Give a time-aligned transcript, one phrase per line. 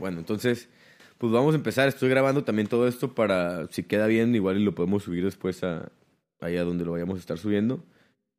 [0.00, 0.68] Bueno, entonces,
[1.18, 1.86] pues vamos a empezar.
[1.86, 5.62] Estoy grabando también todo esto para, si queda bien, igual y lo podemos subir después
[5.62, 5.92] a
[6.40, 7.84] allá donde lo vayamos a estar subiendo.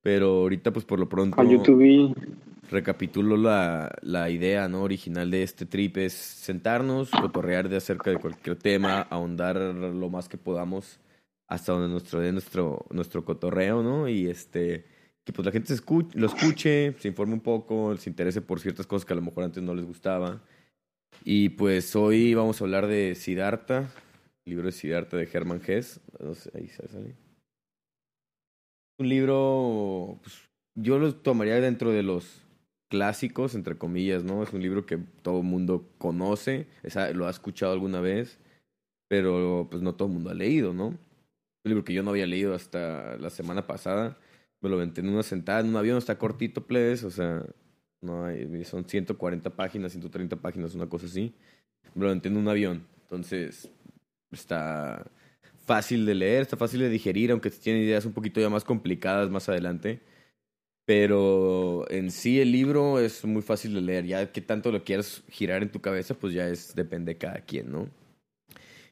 [0.02, 1.40] Pero ahorita, pues por lo pronto.
[1.40, 2.16] A YouTube.
[2.70, 4.82] Recapitulo la, la idea ¿no?
[4.84, 10.28] original de este trip: es sentarnos, cotorrear de acerca de cualquier tema, ahondar lo más
[10.28, 11.00] que podamos
[11.52, 14.08] hasta donde nuestro nuestro, nuestro cotorreo, ¿no?
[14.08, 14.86] Y este
[15.26, 18.88] que pues la gente escuche, lo escuche, se informe un poco, se interese por ciertas
[18.88, 20.42] cosas que a lo mejor antes no les gustaba.
[21.24, 23.90] Y pues hoy vamos a hablar de Siddhartha,
[24.46, 26.00] libro de Siddhartha de Hermann Hesse.
[26.20, 27.16] No sé, ahí sale.
[29.00, 32.42] Un libro, pues, yo lo tomaría dentro de los
[32.90, 34.44] clásicos, entre comillas, ¿no?
[34.44, 36.68] Es un libro que todo el mundo conoce,
[37.14, 38.38] lo ha escuchado alguna vez,
[39.08, 40.88] pero pues no todo el mundo ha leído, ¿no?
[40.88, 40.98] Un
[41.64, 44.18] libro que yo no había leído hasta la semana pasada.
[44.62, 47.44] Me lo aventé en una sentada en un avión, está cortito, please, o sea,
[48.02, 51.34] no hay, son 140 páginas, 130 páginas, una cosa así.
[51.96, 53.70] Lo aventé en un avión, entonces
[54.32, 55.06] está
[55.66, 59.30] fácil de leer, está fácil de digerir, aunque tiene ideas un poquito ya más complicadas
[59.30, 60.02] más adelante.
[60.86, 64.06] Pero en sí el libro es muy fácil de leer.
[64.06, 67.42] Ya que tanto lo quieras girar en tu cabeza, pues ya es depende de cada
[67.42, 67.88] quien, ¿no?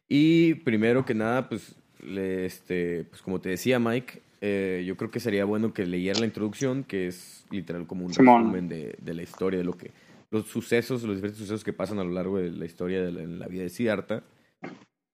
[0.08, 5.20] Y primero que nada, pues, este, pues como te decía Mike, eh, yo creo que
[5.20, 9.22] sería bueno que leyera la introducción, que es literal como un resumen de, de, la
[9.22, 9.92] historia, de lo que
[10.32, 13.22] los sucesos, los diferentes sucesos que pasan a lo largo de la historia de la,
[13.22, 14.24] en la vida de Siddhartha.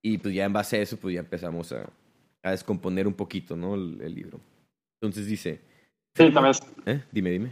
[0.03, 1.89] Y pues ya en base a eso, pues ya empezamos a,
[2.43, 3.73] a descomponer un poquito, ¿no?
[3.73, 4.39] El, libro.
[5.01, 5.61] Entonces dice...
[6.15, 6.53] Sí, también.
[6.85, 7.01] ¿Eh?
[7.11, 7.49] Dime, dime.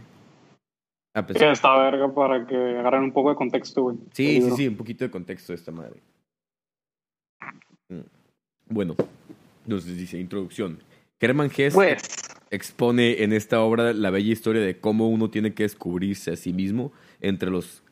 [1.14, 3.96] Ah, que está verga para que agarren un poco de contexto, güey.
[4.12, 6.00] Sí, sí, sí, un poquito de contexto de esta madre.
[7.88, 8.00] Mm.
[8.68, 8.96] Bueno,
[9.64, 10.78] entonces dice, introducción.
[11.20, 12.02] Hermann Hesse pues.
[12.50, 16.52] expone en esta obra la bella historia de cómo uno tiene que descubrirse a sí
[16.52, 17.82] mismo entre los,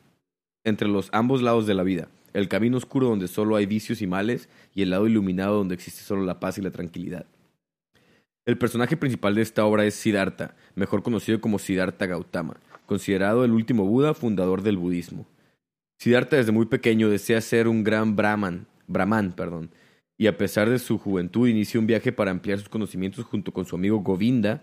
[0.63, 4.07] entre los ambos lados de la vida el camino oscuro donde solo hay vicios y
[4.07, 7.25] males, y el lado iluminado donde existe solo la paz y la tranquilidad.
[8.45, 13.51] El personaje principal de esta obra es Siddhartha, mejor conocido como Siddhartha Gautama, considerado el
[13.51, 15.25] último Buda fundador del budismo.
[15.99, 19.69] Siddhartha desde muy pequeño desea ser un gran brahman, brahman, perdón,
[20.23, 23.65] y a pesar de su juventud inicia un viaje para ampliar sus conocimientos junto con
[23.65, 24.61] su amigo Govinda,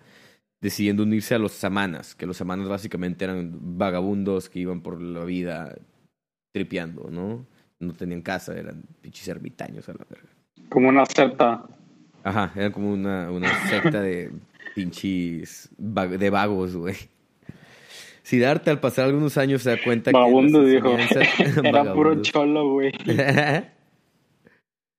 [0.59, 5.23] decidiendo unirse a los samanas, que los samanas básicamente eran vagabundos que iban por la
[5.27, 5.77] vida
[6.51, 7.45] tripeando, ¿no?
[7.79, 10.31] no tenían casa, eran pinches ermitaños a la verga.
[10.71, 11.63] Como una secta.
[12.25, 14.33] Ajá, eran como una, una secta de
[14.75, 16.97] pinches de vagos, güey.
[18.23, 20.71] Siddhartha al pasar algunos años se da cuenta Vagabundo, que...
[20.71, 20.97] dijo.
[21.65, 22.93] Era puro cholo, güey.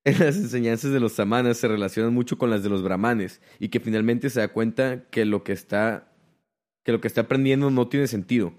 [0.19, 3.79] las enseñanzas de los samanas se relacionan mucho con las de los brahmanes y que
[3.79, 6.07] finalmente se da cuenta que lo que está
[6.84, 8.53] que lo que está aprendiendo no tiene sentido.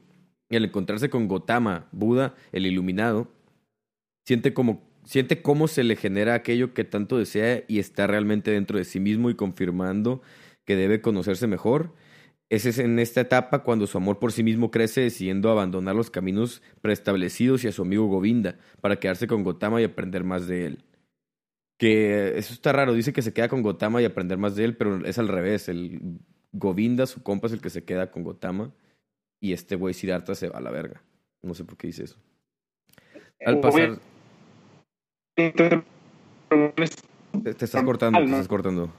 [0.49, 3.33] Y al encontrarse con Gotama, Buda, el iluminado,
[4.25, 8.79] siente como siente cómo se le genera aquello que tanto desea y está realmente dentro
[8.79, 10.23] de sí mismo y confirmando
[10.65, 11.93] que debe conocerse mejor.
[12.51, 16.11] Ese es en esta etapa cuando su amor por sí mismo crece, decidiendo abandonar los
[16.11, 20.67] caminos preestablecidos y a su amigo Govinda para quedarse con Gotama y aprender más de
[20.67, 20.85] él.
[21.83, 24.77] Que eso está raro, dice que se queda con Gotama y aprender más de él,
[24.77, 25.69] pero es al revés.
[25.69, 26.21] El
[26.53, 28.73] Govinda, su compa, es el que se queda con Gotama
[29.41, 31.03] y este güey Siddhartha se va a la verga.
[31.43, 32.21] No sé por qué dice eso.
[33.45, 33.99] Al pasar.
[35.35, 35.83] Te,
[37.51, 38.95] estás cortando, te estás cortando.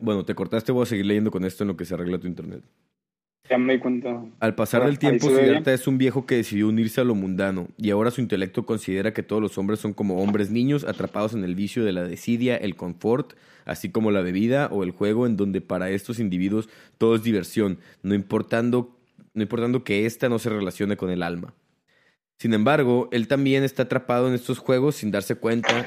[0.00, 2.28] Bueno, te cortaste, voy a seguir leyendo con esto en lo que se arregla tu
[2.28, 2.62] internet.
[3.48, 4.24] Ya me di cuenta.
[4.40, 7.90] Al pasar del tiempo, Siddhartha es un viejo que decidió unirse a lo mundano, y
[7.90, 11.54] ahora su intelecto considera que todos los hombres son como hombres niños atrapados en el
[11.54, 13.34] vicio de la desidia, el confort,
[13.66, 17.78] así como la bebida o el juego, en donde para estos individuos todo es diversión,
[18.02, 18.96] no importando,
[19.34, 21.52] no importando que ésta no se relacione con el alma.
[22.38, 25.86] Sin embargo, él también está atrapado en estos juegos sin darse cuenta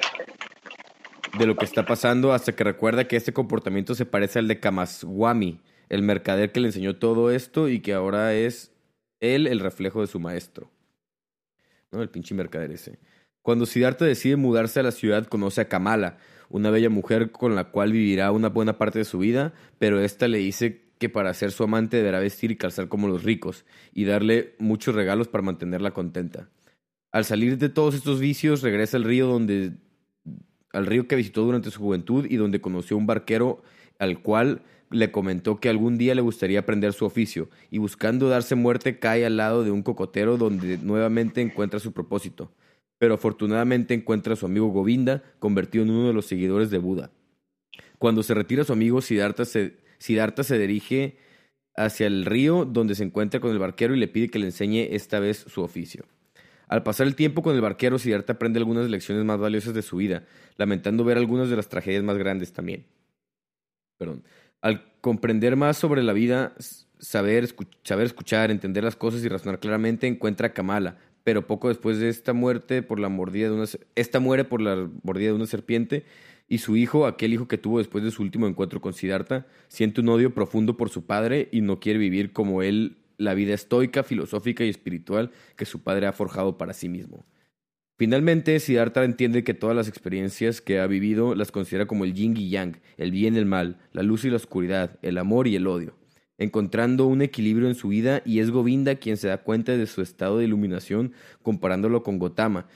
[1.38, 4.60] de lo que está pasando hasta que recuerda que este comportamiento se parece al de
[4.60, 8.72] Kamaswami, el mercader que le enseñó todo esto y que ahora es
[9.20, 10.70] él el reflejo de su maestro.
[11.92, 12.02] ¿No?
[12.02, 13.00] El pinche mercader ese.
[13.42, 16.18] Cuando Siddhartha decide mudarse a la ciudad, conoce a Kamala,
[16.50, 20.28] una bella mujer con la cual vivirá una buena parte de su vida, pero ésta
[20.28, 24.06] le dice que para ser su amante deberá vestir y calzar como los ricos, y
[24.06, 26.50] darle muchos regalos para mantenerla contenta.
[27.12, 29.74] Al salir de todos estos vicios, regresa al río donde
[30.74, 33.64] al río que visitó durante su juventud y donde conoció a un barquero
[34.00, 38.56] al cual le comentó que algún día le gustaría aprender su oficio, y buscando darse
[38.56, 42.52] muerte cae al lado de un cocotero donde nuevamente encuentra su propósito.
[42.98, 47.12] Pero afortunadamente encuentra a su amigo Govinda, convertido en uno de los seguidores de Buda.
[48.00, 51.18] Cuando se retira su amigo, Siddhartha se, Siddhartha se dirige
[51.76, 54.96] hacia el río donde se encuentra con el barquero y le pide que le enseñe
[54.96, 56.06] esta vez su oficio.
[56.68, 59.98] Al pasar el tiempo con el barquero, Siddhartha aprende algunas lecciones más valiosas de su
[59.98, 60.26] vida,
[60.58, 62.86] lamentando ver algunas de las tragedias más grandes también.
[63.98, 64.24] Perdón.
[64.62, 66.54] Al comprender más sobre la vida,
[67.00, 67.48] saber,
[67.84, 72.10] saber escuchar, entender las cosas y razonar claramente, encuentra a Kamala, pero poco después de
[72.10, 73.66] esta muerte por la mordida de una
[73.96, 76.06] esta muere por la mordida de una serpiente
[76.48, 80.02] y su hijo, aquel hijo que tuvo después de su último encuentro con Siddhartha, siente
[80.02, 84.04] un odio profundo por su padre y no quiere vivir como él la vida estoica,
[84.04, 87.26] filosófica y espiritual que su padre ha forjado para sí mismo.
[87.98, 92.38] Finalmente, Siddhartha entiende que todas las experiencias que ha vivido las considera como el yin
[92.38, 95.56] y yang, el bien y el mal, la luz y la oscuridad, el amor y
[95.56, 95.98] el odio,
[96.38, 100.04] encontrando un equilibrio en su vida y es Govinda quien se da cuenta de su
[100.04, 102.68] estado de iluminación comparándolo con Gotama,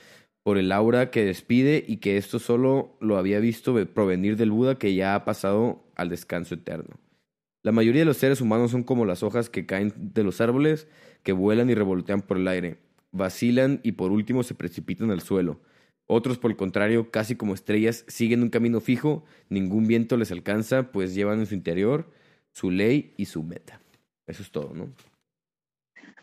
[0.42, 4.76] por el aura que despide y que esto solo lo había visto provenir del Buda
[4.76, 6.98] que ya ha pasado al descanso eterno.
[7.62, 10.88] La mayoría de los seres humanos son como las hojas que caen de los árboles,
[11.22, 12.78] que vuelan y revolotean por el aire,
[13.12, 15.60] vacilan y por último se precipitan al suelo.
[16.06, 20.90] Otros, por el contrario, casi como estrellas, siguen un camino fijo, ningún viento les alcanza,
[20.90, 22.10] pues llevan en su interior
[22.52, 23.80] su ley y su meta.
[24.26, 24.92] Eso es todo, ¿no?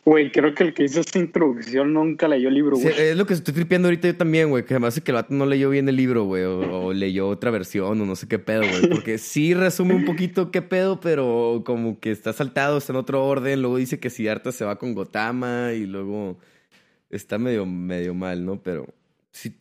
[0.06, 2.94] Güey, creo que el que hizo esta introducción nunca leyó el libro, güey.
[2.98, 4.64] es lo que estoy tripeando ahorita yo también, güey.
[4.66, 6.44] Que además es que el vato no leyó bien el libro, güey.
[6.44, 8.90] O, leyó otra versión o no sé qué pedo, güey.
[8.90, 13.24] Porque sí resume un poquito qué pedo, pero como que está saltado, está en otro
[13.26, 13.62] orden.
[13.62, 16.40] Luego dice que Siddhartha se va con Gotama y luego
[17.10, 18.62] está medio, medio mal, ¿no?
[18.62, 18.88] Pero
[19.32, 19.56] sí,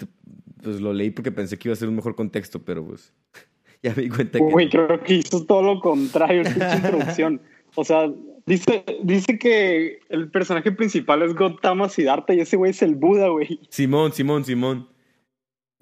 [0.63, 3.13] pues lo leí porque pensé que iba a ser un mejor contexto, pero pues
[3.83, 4.45] ya me di cuenta que...
[4.45, 7.41] Güey, creo que hizo todo lo contrario esta introducción.
[7.75, 8.11] O sea,
[8.49, 13.29] Dice, dice que el personaje principal es Gotama Siddhartha y ese güey es el Buda,
[13.29, 13.61] güey.
[13.69, 14.89] Simón, Simón, Simón.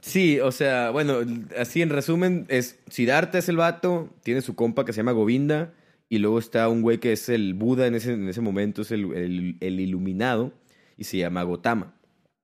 [0.02, 1.18] Sí, o sea, bueno,
[1.56, 5.74] así en resumen, es Siddhartha es el vato, tiene su compa que se llama Govinda,
[6.08, 8.90] y luego está un güey que es el Buda en ese, en ese momento, es
[8.90, 10.52] el, el, iluminado,
[10.96, 11.94] y se llama Gotama.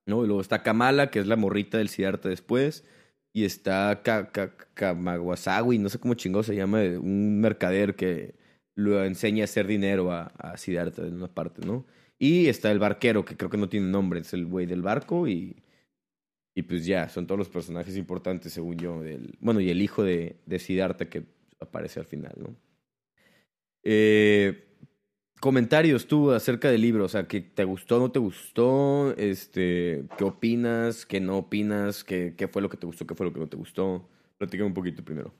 [0.06, 0.24] ¿no?
[0.24, 2.84] Y luego está Kamala, que es la morrita del Siddhartha después,
[3.32, 4.02] y está
[4.74, 8.34] Kamawasawi, no sé cómo chingado se llama, un mercader que
[8.74, 11.86] lo enseña a hacer dinero a, a en una parte, ¿no?
[12.18, 15.26] Y está el barquero, que creo que no tiene nombre, es el güey del barco
[15.28, 15.62] y,
[16.54, 19.02] y pues ya, son todos los personajes importantes, según yo.
[19.40, 21.24] Bueno, y el hijo de, de Siddhartha que
[21.60, 22.56] aparece al final, ¿no?
[23.84, 24.71] Eh,
[25.42, 30.22] comentarios tú acerca del libro, o sea, que te gustó, no te gustó, este, qué
[30.22, 33.40] opinas, qué no opinas, qué, qué fue lo que te gustó, qué fue lo que
[33.40, 34.08] no te gustó.
[34.38, 35.32] Platícame un poquito primero.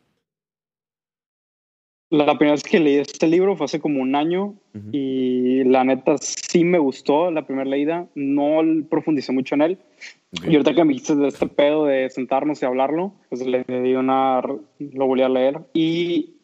[2.11, 4.55] La primera vez que leí este libro fue hace como un año
[4.91, 8.61] y la neta sí me gustó la primera leída, no
[8.91, 9.79] profundicé mucho en él.
[10.33, 13.95] Y ahorita que me dijiste de este pedo de sentarnos y hablarlo, pues le di
[13.95, 15.61] una, lo volví a leer.
[15.73, 16.42] Y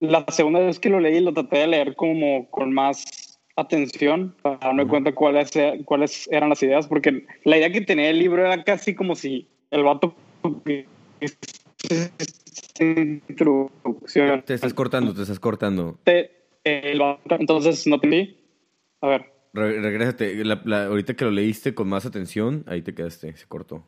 [0.00, 4.56] la segunda vez que lo leí lo traté de leer como con más atención para
[4.56, 5.50] darme cuenta cuáles,
[5.84, 9.48] cuáles eran las ideas, porque la idea que tenía el libro era casi como si
[9.70, 10.14] el vato
[12.80, 14.42] introducción.
[14.42, 15.98] Te estás cortando, te estás cortando.
[16.64, 18.36] entonces, no te.
[19.02, 19.32] A ver.
[19.52, 20.42] regrésate.
[20.42, 23.86] ahorita que lo leíste con más atención, ahí te quedaste, se cortó.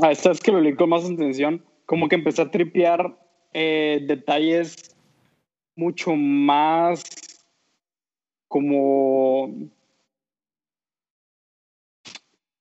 [0.00, 3.18] Ah, esta vez que lo leí con más atención, como que empecé a tripear
[3.52, 4.94] eh, detalles
[5.76, 7.04] mucho más
[8.48, 9.50] como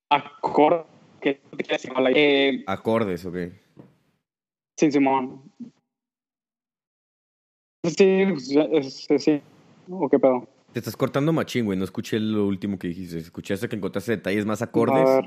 [0.09, 0.87] acordes.
[2.15, 3.35] Eh, acordes, ok.
[4.77, 5.41] Sí, Simón.
[7.83, 9.41] Sí, sí, sí.
[9.89, 10.47] ¿O qué pedo?
[10.73, 11.77] Te estás cortando machín, güey.
[11.77, 13.17] No escuché lo último que dijiste.
[13.17, 15.25] Escuchaste que encontraste detalles más acordes.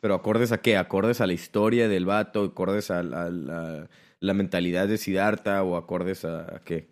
[0.00, 0.76] ¿Pero acordes a qué?
[0.76, 2.44] ¿Acordes a la historia del vato?
[2.44, 3.02] ¿Acordes a,
[4.20, 5.62] la, mentalidad de Siddhartha?
[5.62, 6.88] ¿O acordes a, qué?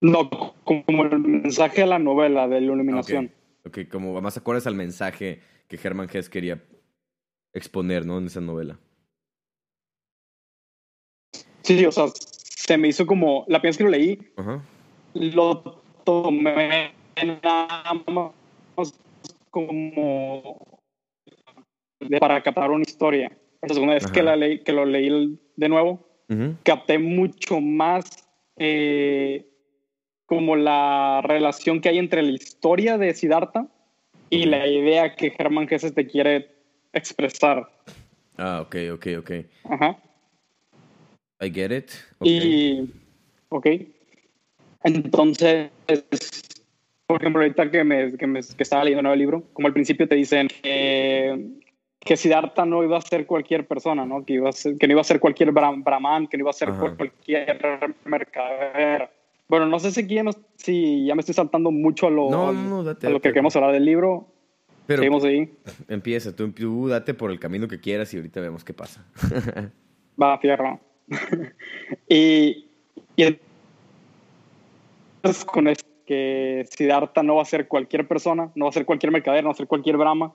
[0.00, 0.30] No,
[0.64, 3.32] como el mensaje de la novela de la iluminación.
[3.66, 6.62] Ok, como más acordes al mensaje que Herman Hess quería
[7.52, 8.18] exponer, ¿no?
[8.18, 8.78] En esa novela.
[11.62, 14.18] Sí, o sea, se me hizo como, la primera vez que lo leí,
[15.14, 16.94] lo tomé
[17.42, 18.32] nada más
[19.50, 20.80] como
[22.18, 23.30] para captar una historia.
[23.62, 26.06] La segunda vez que, la leí, que lo leí de nuevo,
[26.62, 28.26] capté mucho más
[28.56, 29.46] eh,
[30.26, 33.66] como la relación que hay entre la historia de Siddhartha
[34.30, 36.50] y la idea que Germán Gesses te quiere
[36.92, 37.68] expresar.
[38.38, 39.30] Ah, ok, ok, ok.
[39.64, 39.98] Ajá.
[41.40, 41.90] I get it.
[42.22, 42.90] Y,
[43.48, 43.66] ok.
[44.84, 45.70] Entonces,
[47.06, 49.74] por ejemplo, ahorita que, me, que, me, que estaba leyendo un nuevo libro, como al
[49.74, 51.59] principio te dicen que,
[52.00, 54.24] que Siddhartha no iba a ser cualquier persona, ¿no?
[54.24, 56.54] Que, iba a ser, que no iba a ser cualquier brahman, que no iba a
[56.54, 59.10] ser cualquier mercader.
[59.48, 60.24] Bueno, no sé si, ya,
[60.56, 64.28] si ya me estoy saltando mucho a lo, a lo que queremos hablar del libro.
[64.86, 65.52] Pero Seguimos ahí.
[65.88, 69.04] Empieza, tú, tú, date por el camino que quieras y ahorita vemos qué pasa.
[70.20, 70.80] Va, fierro.
[72.08, 72.66] y,
[73.16, 73.38] y
[75.46, 79.12] con esto que Siddhartha no va a ser cualquier persona, no va a ser cualquier
[79.12, 80.32] mercader, no va a ser cualquier Brahma.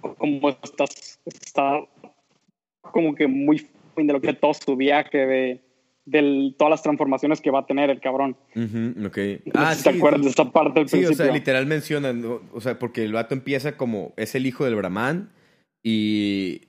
[0.00, 1.80] Como estás, está
[2.80, 5.68] como que muy de lo que es todo su viaje de
[6.10, 8.36] de todas las transformaciones que va a tener el cabrón.
[9.54, 12.78] ah, sí, ¿Te acuerdas de esta parte del sí, o sea, literal mencionan, o sea,
[12.78, 15.30] porque el vato empieza como, es el hijo del Brahman
[15.82, 16.62] y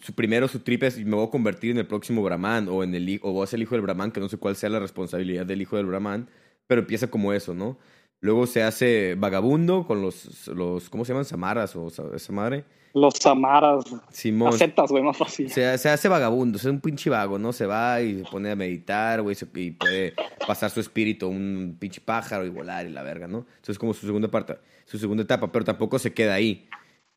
[0.00, 2.94] su primero su trip es, me voy a convertir en el próximo Brahman o en
[2.94, 4.80] el o voy a ser el hijo del Brahman, que no sé cuál sea la
[4.80, 6.28] responsabilidad del hijo del Brahman,
[6.66, 7.78] pero empieza como eso, ¿no?
[8.26, 11.24] Luego se hace vagabundo con los, los ¿cómo se llaman?
[11.24, 12.64] Samaras o esa madre.
[12.92, 13.84] Los Samaras.
[14.10, 14.52] Simón.
[14.88, 15.48] güey, más fácil.
[15.48, 17.52] Se, se, hace vagabundo, es un pinche vago, ¿no?
[17.52, 20.14] Se va y se pone a meditar, güey, y puede
[20.44, 23.46] pasar su espíritu a un pinche pájaro y volar y la verga, ¿no?
[23.58, 24.56] Entonces como su segunda parte,
[24.86, 26.68] su segunda etapa, pero tampoco se queda ahí.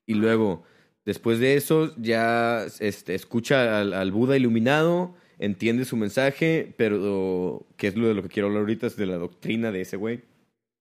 [0.06, 0.62] Y luego,
[1.06, 7.88] después de eso, ya este, escucha al, al Buda iluminado, entiende su mensaje, pero que
[7.88, 10.30] es lo de lo que quiero hablar ahorita, es de la doctrina de ese güey.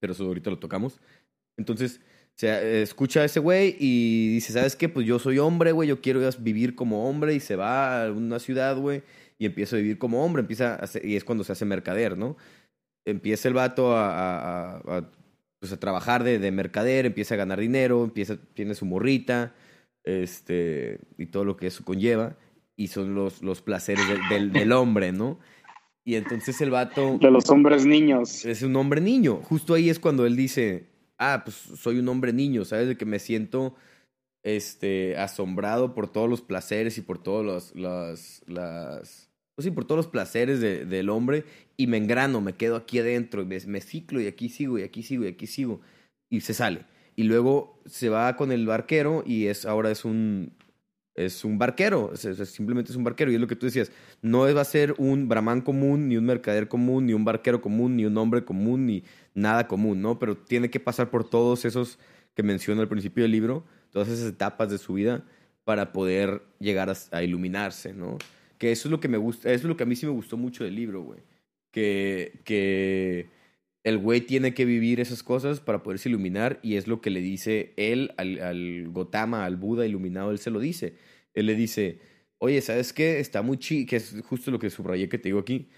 [0.00, 1.00] Pero eso ahorita lo tocamos.
[1.56, 2.00] Entonces,
[2.38, 4.88] se escucha a ese güey y dice, ¿sabes qué?
[4.88, 8.38] Pues yo soy hombre, güey, yo quiero vivir como hombre y se va a una
[8.38, 9.02] ciudad, güey,
[9.38, 12.36] y empieza a vivir como hombre, empieza y es cuando se hace mercader, ¿no?
[13.04, 15.10] Empieza el vato a, a,
[15.58, 19.54] pues a trabajar de, de, mercader, empieza a ganar dinero, empieza, tiene su morrita,
[20.04, 22.36] este, y todo lo que eso conlleva,
[22.76, 25.40] y son los, los placeres del, del hombre, ¿no?
[26.08, 27.18] Y entonces el vato...
[27.18, 28.46] De los hombres niños.
[28.46, 29.42] Es un hombre niño.
[29.42, 30.86] Justo ahí es cuando él dice,
[31.18, 32.88] ah, pues soy un hombre niño, ¿sabes?
[32.88, 33.74] De que me siento
[34.42, 39.84] este, asombrado por todos los placeres y por todos los, las, las, pues sí, por
[39.84, 41.44] todos los placeres de, del hombre
[41.76, 45.02] y me engrano, me quedo aquí adentro, me, me ciclo y aquí sigo y aquí
[45.02, 45.82] sigo y aquí sigo
[46.30, 46.86] y se sale.
[47.16, 50.54] Y luego se va con el barquero y es ahora es un
[51.18, 53.30] es un barquero, simplemente es un barquero.
[53.30, 53.90] Y es lo que tú decías,
[54.22, 57.96] no va a ser un brahman común, ni un mercader común, ni un barquero común,
[57.96, 59.02] ni un hombre común, ni
[59.34, 60.18] nada común, ¿no?
[60.18, 61.98] Pero tiene que pasar por todos esos
[62.34, 65.24] que menciona al principio del libro, todas esas etapas de su vida
[65.64, 68.16] para poder llegar a, iluminarse, ¿no?
[68.56, 70.12] Que eso es lo que me gusta, eso es lo que a mí sí me
[70.12, 71.20] gustó mucho del libro, güey.
[71.72, 73.28] Que, que
[73.88, 77.20] el güey tiene que vivir esas cosas para poderse iluminar y es lo que le
[77.20, 80.94] dice él al, al Gotama, al Buda iluminado, él se lo dice.
[81.34, 81.98] Él le dice,
[82.38, 83.20] oye, ¿sabes qué?
[83.20, 85.68] Está muy chido, que es justo lo que subrayé que te digo aquí.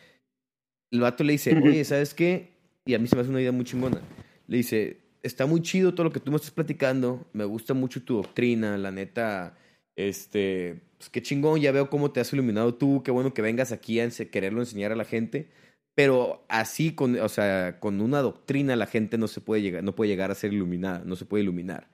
[0.91, 2.51] El vato le dice, oye, ¿sabes qué?
[2.85, 4.01] Y a mí se me hace una idea muy chingona.
[4.47, 8.03] Le dice, está muy chido todo lo que tú me estás platicando, me gusta mucho
[8.03, 9.57] tu doctrina, la neta,
[9.97, 13.73] este, pues qué chingón, ya veo cómo te has iluminado tú, qué bueno que vengas
[13.73, 15.49] aquí a quererlo enseñar a la gente,
[15.95, 19.95] pero así, con, o sea, con una doctrina la gente no se puede llegar, no
[19.95, 21.91] puede llegar a ser iluminada, no se puede iluminar,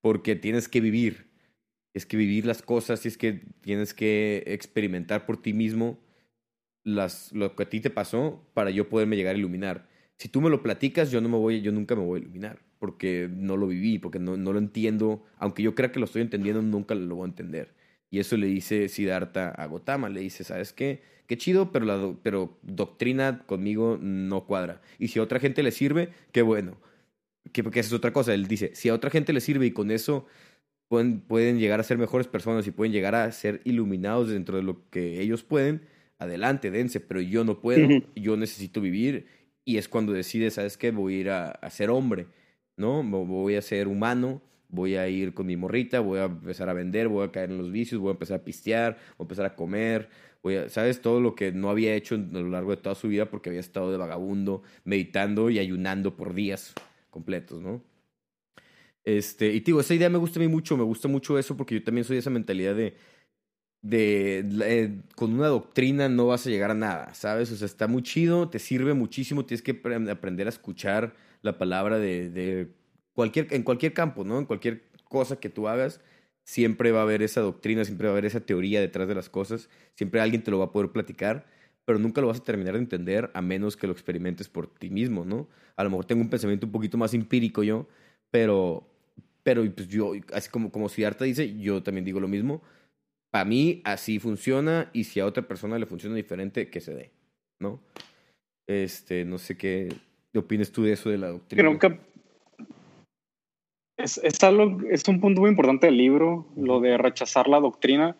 [0.00, 1.30] porque tienes que vivir,
[1.94, 5.98] es que vivir las cosas, y es que tienes que experimentar por ti mismo
[6.84, 9.88] las, lo que a ti te pasó para yo poderme llegar a iluminar.
[10.18, 12.60] Si tú me lo platicas, yo no me voy, yo nunca me voy a iluminar,
[12.78, 16.22] porque no lo viví, porque no, no lo entiendo, aunque yo crea que lo estoy
[16.22, 17.74] entendiendo, nunca lo voy a entender.
[18.10, 21.02] Y eso le dice Siddhartha a Gotama, le dice, ¿sabes qué?
[21.26, 24.82] Qué chido, pero, la pero doctrina conmigo no cuadra.
[24.98, 26.76] Y si a otra gente le sirve, qué bueno.
[27.52, 28.34] Que, porque esa es otra cosa.
[28.34, 30.26] Él dice, si a otra gente le sirve y con eso
[30.88, 34.64] pueden, pueden llegar a ser mejores personas y pueden llegar a ser iluminados dentro de
[34.64, 35.82] lo que ellos pueden,
[36.18, 39.26] adelante, dense, pero yo no puedo, yo necesito vivir
[39.64, 40.90] y es cuando decides, ¿sabes qué?
[40.90, 42.26] Voy a ir a, a, ser hombre,
[42.76, 43.04] ¿no?
[43.04, 47.08] Voy a ser humano, voy a ir con mi morrita, voy a empezar a vender,
[47.08, 49.54] voy a caer en los vicios, voy a empezar a pistear, voy a empezar a
[49.54, 50.08] comer,
[50.42, 51.00] voy a, ¿sabes?
[51.00, 53.60] Todo lo que no había hecho a lo largo de toda su vida porque había
[53.60, 56.74] estado de vagabundo, meditando y ayunando por días
[57.10, 57.82] completos, ¿no?
[59.04, 61.74] Este, y digo, esa idea me gusta a mí mucho, me gusta mucho eso porque
[61.74, 62.96] yo también soy de esa mentalidad de,
[63.82, 67.50] de, eh, con una doctrina no vas a llegar a nada, ¿sabes?
[67.50, 71.98] O sea, está muy chido, te sirve muchísimo, tienes que aprender a escuchar la palabra
[71.98, 72.68] de, de
[73.20, 74.38] cualquier, en cualquier campo, ¿no?
[74.38, 76.00] En cualquier cosa que tú hagas,
[76.42, 79.28] siempre va a haber esa doctrina, siempre va a haber esa teoría detrás de las
[79.28, 81.44] cosas, siempre alguien te lo va a poder platicar,
[81.84, 84.88] pero nunca lo vas a terminar de entender a menos que lo experimentes por ti
[84.88, 85.48] mismo, ¿no?
[85.76, 87.86] A lo mejor tengo un pensamiento un poquito más empírico yo,
[88.30, 88.86] pero
[89.42, 92.62] pero pues yo, así como, como Siddhartha dice, yo también digo lo mismo.
[93.30, 97.10] Para mí así funciona y si a otra persona le funciona diferente, que se dé,
[97.58, 97.80] ¿no?
[98.66, 99.94] Este, no sé qué,
[100.34, 101.78] opinas tú de eso de la doctrina.
[101.78, 102.00] Que
[104.02, 108.16] es, es, algo, es un punto muy importante del libro, lo de rechazar la doctrina.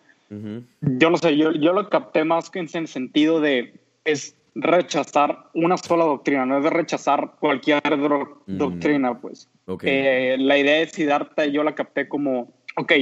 [0.81, 5.47] Yo no sé, yo, yo lo capté más que en el sentido de, es, rechazar
[5.55, 8.57] una sola doctrina, no es de rechazar cualquier mm.
[8.57, 9.49] doctrina, pues.
[9.83, 12.93] Eh, la idea de Siddhartha yo la capté como, ok,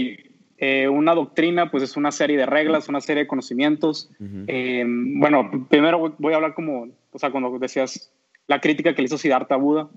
[0.58, 4.11] eh, una doctrina pues es una serie de reglas, una serie de conocimientos.
[4.47, 8.12] Eh, bueno, primero voy a hablar como, o sea, cuando decías
[8.47, 9.88] la crítica que le hizo Siddhartha a Buda,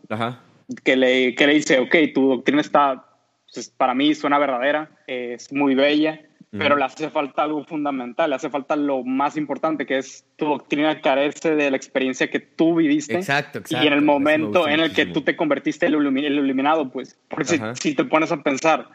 [0.83, 3.05] Que, le, que le dice, ok, tu doctrina está,
[3.53, 8.35] pues, para mí suena verdadera, es muy bella, pero le hace falta algo fundamental, le
[8.35, 12.75] hace falta lo más importante, que es tu doctrina carece de la experiencia que tú
[12.75, 13.15] viviste.
[13.15, 13.83] Exacto, exacto.
[13.83, 17.59] Y en el momento en el que tú te convertiste en el iluminado, pues, porque
[17.75, 18.89] si, te pones a pensar,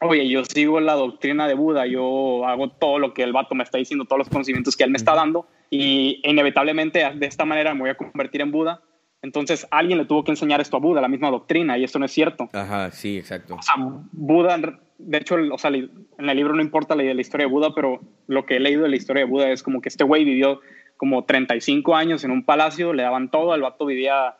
[0.00, 3.62] oye, yo sigo la doctrina de Buda, yo hago todo lo que el vato me
[3.62, 7.74] está diciendo, todos los conocimientos que él me está dando, y inevitablemente de esta manera
[7.74, 8.82] me voy a convertir en Buda.
[9.22, 12.04] Entonces alguien le tuvo que enseñar esto a Buda, la misma doctrina, y esto no
[12.04, 12.48] es cierto.
[12.52, 13.56] Ajá, sí, exacto.
[13.56, 13.74] O sea,
[14.12, 17.74] Buda de hecho, o sea, en el libro no importa la, la historia de Buda,
[17.74, 20.24] pero lo que he leído de la historia de Buda es como que este güey
[20.24, 20.60] vivió
[20.96, 24.36] como 35 años en un palacio, le daban todo, el vato vivía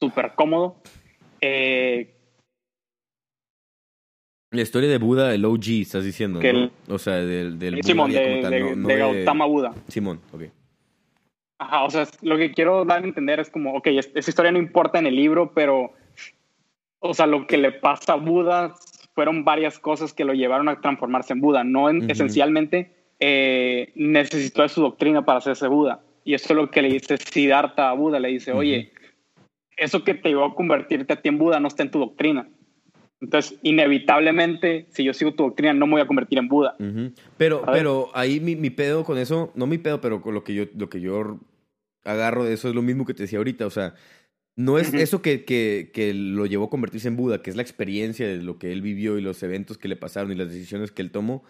[0.00, 0.76] súper cómodo.
[1.40, 2.12] Eh,
[4.50, 6.70] la historia de Buda, el OG, estás diciendo, ¿no?
[6.88, 9.72] o sea, del, del Simón, de, de, Gautama Buda.
[9.86, 10.42] Simón, ok.
[11.60, 14.58] Ajá, o sea, lo que quiero dar a entender es como, ok, esa historia no
[14.58, 15.92] importa en el libro, pero,
[17.00, 18.74] o sea, lo que le pasa a Buda
[19.14, 21.62] fueron varias cosas que lo llevaron a transformarse en Buda.
[21.62, 26.00] No esencialmente eh, necesitó de su doctrina para hacerse Buda.
[26.24, 28.18] Y eso es lo que le dice Siddhartha a Buda.
[28.18, 28.92] Le dice, oye,
[29.76, 32.48] eso que te llevó a convertirte a ti en Buda no está en tu doctrina.
[33.20, 36.74] Entonces, inevitablemente, si yo sigo tu doctrina, no me voy a convertir en Buda.
[37.36, 40.54] Pero, pero ahí mi, mi, pedo con eso, no mi pedo, pero con lo que
[40.54, 41.38] yo, lo que yo
[42.12, 43.66] agarro de eso es lo mismo que te decía ahorita.
[43.66, 43.94] O sea,
[44.56, 47.62] no es eso que, que, que, lo llevó a convertirse en Buda, que es la
[47.62, 50.92] experiencia de lo que él vivió y los eventos que le pasaron y las decisiones
[50.92, 51.44] que él tomó.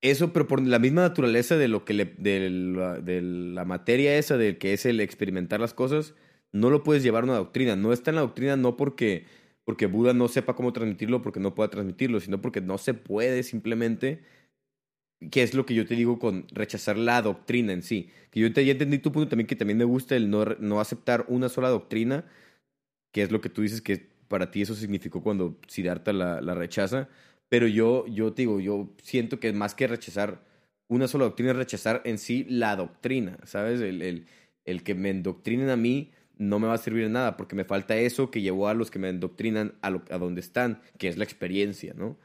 [0.00, 4.16] Eso, pero por la misma naturaleza de lo que le, de, la, de la materia
[4.16, 6.14] esa, de que es el experimentar las cosas,
[6.52, 7.74] no lo puedes llevar a una doctrina.
[7.74, 9.26] No está en la doctrina no porque,
[9.64, 13.42] porque Buda no sepa cómo transmitirlo, porque no pueda transmitirlo, sino porque no se puede
[13.42, 14.22] simplemente
[15.30, 18.10] que es lo que yo te digo con rechazar la doctrina en sí.
[18.30, 20.80] Que yo te, ya entendí tu punto también, que también me gusta el no, no
[20.80, 22.24] aceptar una sola doctrina,
[23.12, 26.54] que es lo que tú dices que para ti eso significó cuando Siddhartha la, la
[26.54, 27.08] rechaza.
[27.48, 30.44] Pero yo, yo te digo, yo siento que más que rechazar
[30.88, 33.80] una sola doctrina, es rechazar en sí la doctrina, ¿sabes?
[33.80, 34.26] El, el,
[34.64, 37.64] el que me endoctrinen a mí no me va a servir de nada, porque me
[37.64, 41.16] falta eso que llevó a los que me endoctrinan a, a donde están, que es
[41.18, 42.16] la experiencia, ¿no?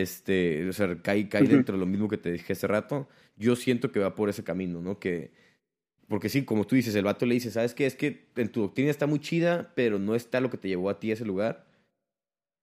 [0.00, 3.08] Este, o sea, cae, cae dentro de lo mismo que te dije hace rato.
[3.36, 4.98] Yo siento que va por ese camino, ¿no?
[4.98, 5.32] Que,
[6.08, 7.84] porque sí, como tú dices, el vato le dice, ¿sabes qué?
[7.84, 10.88] Es que en tu doctrina está muy chida, pero no está lo que te llevó
[10.88, 11.66] a ti a ese lugar.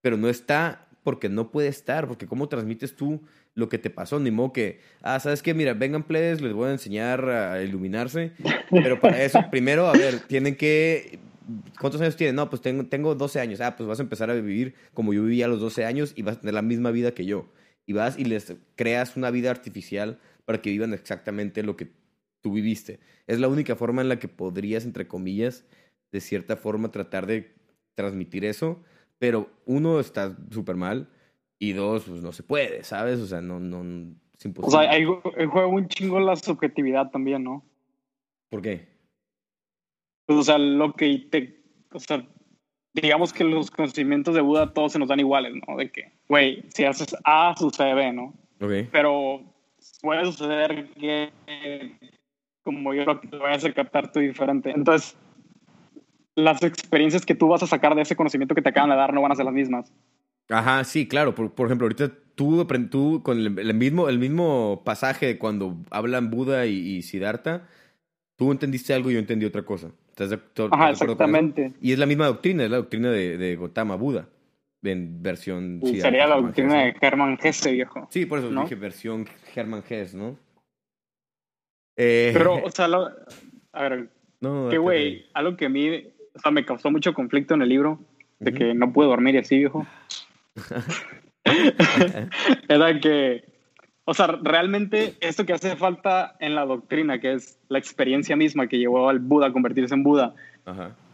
[0.01, 3.21] Pero no está porque no puede estar, porque cómo transmites tú
[3.53, 5.53] lo que te pasó, ni modo que, ah, ¿sabes qué?
[5.53, 8.31] Mira, vengan plebes, les voy a enseñar a iluminarse,
[8.71, 11.19] pero para eso, primero, a ver, tienen que
[11.79, 12.35] ¿Cuántos años tienes?
[12.35, 13.61] No, pues tengo, tengo 12 años.
[13.61, 16.21] Ah, pues vas a empezar a vivir como yo vivía a los 12 años y
[16.21, 17.45] vas a tener la misma vida que yo.
[17.85, 21.91] Y vas y les creas una vida artificial para que vivan exactamente lo que
[22.41, 22.99] tú viviste.
[23.27, 25.65] Es la única forma en la que podrías, entre comillas,
[26.11, 27.55] de cierta forma tratar de
[27.95, 28.83] transmitir eso.
[29.17, 31.09] Pero uno, está súper mal.
[31.59, 33.19] Y dos, pues no se puede, ¿sabes?
[33.19, 33.81] O sea, no, no,
[34.37, 34.77] es imposible.
[34.77, 37.65] O sea, hay, juega un chingo la subjetividad también, ¿no?
[38.49, 38.88] ¿Por qué?
[40.29, 41.59] Pues, o sea, lo que te,
[41.91, 42.23] o sea,
[42.93, 45.75] digamos que los conocimientos de Buda todos se nos dan iguales, ¿no?
[45.75, 48.35] De que, güey, si haces A, sucede B, ¿no?
[48.61, 48.87] Okay.
[48.91, 49.41] Pero
[50.03, 51.31] puede suceder que,
[52.61, 54.69] como yo lo que voy a hacer captar tú diferente.
[54.69, 55.17] Entonces,
[56.35, 59.11] las experiencias que tú vas a sacar de ese conocimiento que te acaban de dar
[59.11, 59.91] no van a ser las mismas.
[60.47, 61.33] Ajá, sí, claro.
[61.33, 66.67] Por, por ejemplo, ahorita tú, tú con el, mismo, el mismo pasaje cuando hablan Buda
[66.67, 67.67] y, y Siddhartha,
[68.37, 69.91] tú entendiste algo y yo entendí otra cosa.
[70.71, 71.73] Ajá, exactamente.
[71.81, 74.27] Y es la misma doctrina, es la doctrina de, de Gotama Buda,
[74.83, 75.81] en versión...
[75.83, 78.07] sería la doctrina de Hermann Hesse, viejo.
[78.09, 80.37] Sí, por eso dije versión Hermann Hesse, ¿no?
[81.97, 82.31] Eh...
[82.33, 82.87] Pero, o sea,
[83.73, 84.09] a ver,
[84.41, 87.69] no, qué güey, algo que a mí, o sea, me causó mucho conflicto en el
[87.69, 87.99] libro,
[88.39, 89.85] de que no puedo dormir y así, viejo.
[92.69, 93.48] Era que
[94.09, 98.65] o sea, realmente esto que hace falta en la doctrina, que es la experiencia misma
[98.65, 100.33] que llevó al Buda a convertirse en Buda,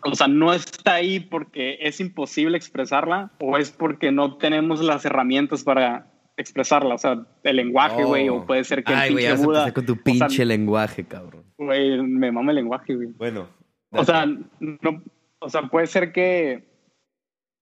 [0.01, 5.03] o sea, no está ahí porque es imposible expresarla o es porque no tenemos las
[5.03, 9.73] herramientas para expresarla, o sea, el lenguaje, güey, o puede ser que el pinche Buda...
[9.73, 11.43] con tu pinche lenguaje, cabrón.
[11.57, 13.09] Güey, me mama el lenguaje, güey.
[13.17, 13.49] Bueno.
[13.91, 15.03] O sea, no,
[15.39, 16.63] o sea, puede ser que,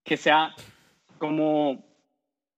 [0.05, 0.53] que sea
[1.17, 1.83] como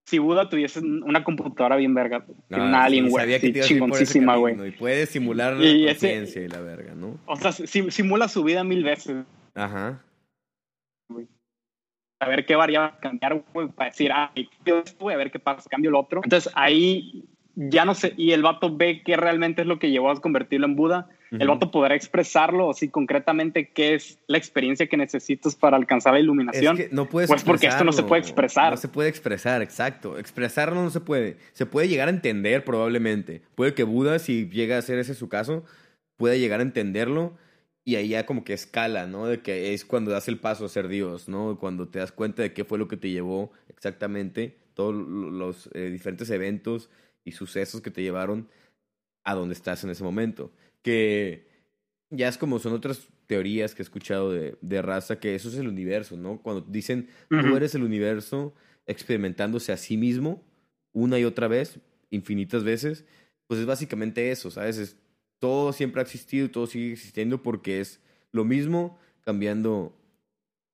[0.05, 4.55] si Buda tuviese una computadora bien verga, ah, un alien, güey, sí, chingoncísima, güey.
[4.67, 7.17] Y puede simular la conciencia y la verga, ¿no?
[7.25, 9.25] O sea, simula su vida mil veces.
[9.55, 10.01] Ajá.
[12.19, 14.31] A ver qué variable cambiar, güey, para decir, ah,
[14.99, 16.21] voy a ver qué pasa, cambio el otro.
[16.23, 20.11] Entonces ahí ya no sé, y el vato ve qué realmente es lo que llevó
[20.11, 21.09] a convertirlo en Buda.
[21.39, 26.13] El vato podrá expresarlo, o sí, concretamente, qué es la experiencia que necesitas para alcanzar
[26.13, 26.77] la iluminación.
[26.79, 28.71] Es que no puedes Pues porque esto no se puede expresar.
[28.71, 30.17] No se puede expresar, exacto.
[30.17, 31.37] Expresarlo no se puede.
[31.53, 33.41] Se puede llegar a entender, probablemente.
[33.55, 35.63] Puede que Buda, si llega a ser ese su caso,
[36.17, 37.37] pueda llegar a entenderlo
[37.83, 39.27] y ahí ya como que escala, ¿no?
[39.27, 41.57] De que es cuando das el paso a ser Dios, ¿no?
[41.59, 45.89] Cuando te das cuenta de qué fue lo que te llevó exactamente, todos los eh,
[45.91, 46.89] diferentes eventos
[47.23, 48.49] y sucesos que te llevaron
[49.23, 50.51] a donde estás en ese momento.
[50.85, 51.47] Que
[52.11, 55.55] ya es como son otras teorías que he escuchado de, de raza, que eso es
[55.55, 56.39] el universo, ¿no?
[56.43, 58.53] Cuando dicen, tú eres el universo
[58.85, 60.43] experimentándose a sí mismo
[60.93, 61.79] una y otra vez,
[62.11, 63.03] infinitas veces,
[63.47, 64.77] pues es básicamente eso, ¿sabes?
[64.77, 64.97] Es,
[65.39, 67.99] todo siempre ha existido y todo sigue existiendo porque es
[68.31, 69.97] lo mismo cambiando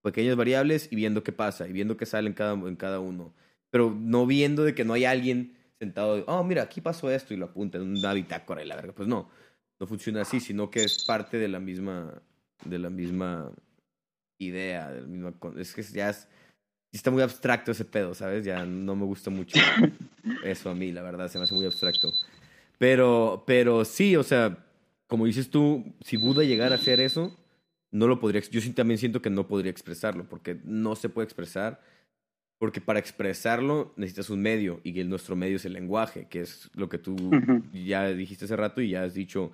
[0.02, 3.34] pequeñas variables y viendo qué pasa y viendo qué sale en cada, en cada uno.
[3.70, 7.38] Pero no viendo de que no hay alguien sentado, oh, mira, aquí pasó esto y
[7.38, 8.94] lo apunta en una bitácora y la verga.
[8.94, 9.30] Pues no,
[9.82, 12.22] no funciona así, sino que es parte de la misma,
[12.64, 13.52] de la misma
[14.38, 16.28] idea, del mismo, es que ya es,
[16.92, 18.46] está muy abstracto ese pedo, ¿sabes?
[18.46, 19.60] Ya no me gusta mucho
[20.44, 22.14] eso a mí, la verdad, se me hace muy abstracto.
[22.78, 24.64] Pero, pero sí, o sea,
[25.08, 27.36] como dices tú, si Buda llegara a hacer eso,
[27.90, 31.82] no lo podría, yo también siento que no podría expresarlo, porque no se puede expresar
[32.62, 36.70] porque para expresarlo necesitas un medio y el, nuestro medio es el lenguaje, que es
[36.76, 37.16] lo que tú
[37.74, 39.52] ya dijiste hace rato y ya has dicho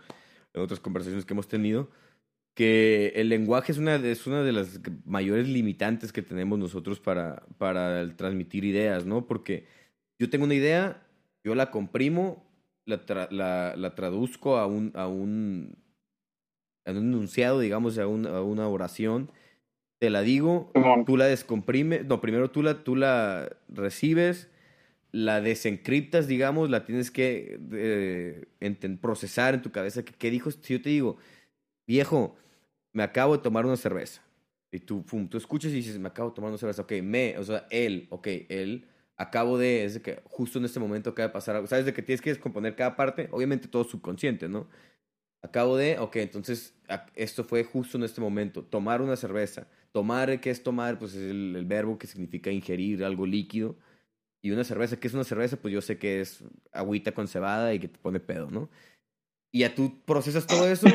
[0.54, 1.90] en otras conversaciones que hemos tenido,
[2.54, 7.46] que el lenguaje es una, es una de las mayores limitantes que tenemos nosotros para,
[7.58, 9.26] para transmitir ideas, ¿no?
[9.26, 9.68] Porque
[10.20, 11.08] yo tengo una idea,
[11.46, 12.46] yo la comprimo,
[12.84, 15.78] la, la, la traduzco a un, a un,
[16.86, 19.32] a un enunciado, digamos, a, a una oración
[20.00, 20.72] te la digo,
[21.06, 24.50] tú la descomprimes, no, primero tú la, tú la recibes,
[25.12, 30.04] la desencriptas, digamos, la tienes que eh, procesar en tu cabeza.
[30.04, 30.52] ¿Qué, dijo?
[30.52, 31.18] Si yo te digo,
[31.88, 32.36] viejo,
[32.94, 34.22] me acabo de tomar una cerveza.
[34.72, 36.84] Y tú, pum, tú escuchas y dices, me acabo de tomar una cerveza.
[36.84, 40.80] Ok, me, o sea, él, ok, él, acabo de, es de que justo en este
[40.80, 41.68] momento acaba de pasar algo.
[41.68, 43.30] ¿Sabes de que tienes que descomponer cada parte?
[43.32, 44.68] Obviamente todo subconsciente, ¿no?
[45.48, 46.74] Acabo de, ok, entonces
[47.16, 49.66] esto fue justo en este momento, tomar una cerveza.
[49.94, 51.00] Tomar, ¿qué es tomar?
[51.00, 53.78] Pues es el, verbo que significa ingerir algo líquido.
[54.42, 55.56] Y una cerveza, ¿qué es una cerveza?
[55.56, 58.70] Pues yo sé que es agüita con cebada y que te pone pedo, ¿no?
[59.54, 60.88] Y ya tú procesas todo eso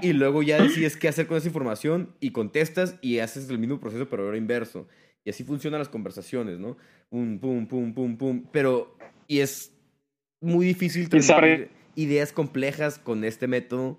[0.00, 3.78] y luego ya decides qué hacer con esa información y contestas y haces el mismo
[3.78, 4.88] proceso pero ahora inverso.
[5.22, 6.78] Y así funcionan las conversaciones, ¿no?
[7.10, 8.46] Pum, pum, pum, pum, pum.
[8.50, 8.96] Pero,
[9.28, 9.70] y es
[10.40, 13.98] muy difícil tener ideas complejas con este método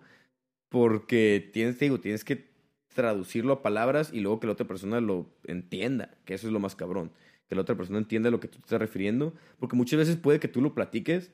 [0.69, 2.47] porque tienes, te digo, tienes que
[2.93, 6.59] traducirlo a palabras y luego que la otra persona lo entienda, que eso es lo
[6.59, 7.11] más cabrón,
[7.47, 10.39] que la otra persona entienda lo que tú te estás refiriendo, porque muchas veces puede
[10.39, 11.31] que tú lo platiques,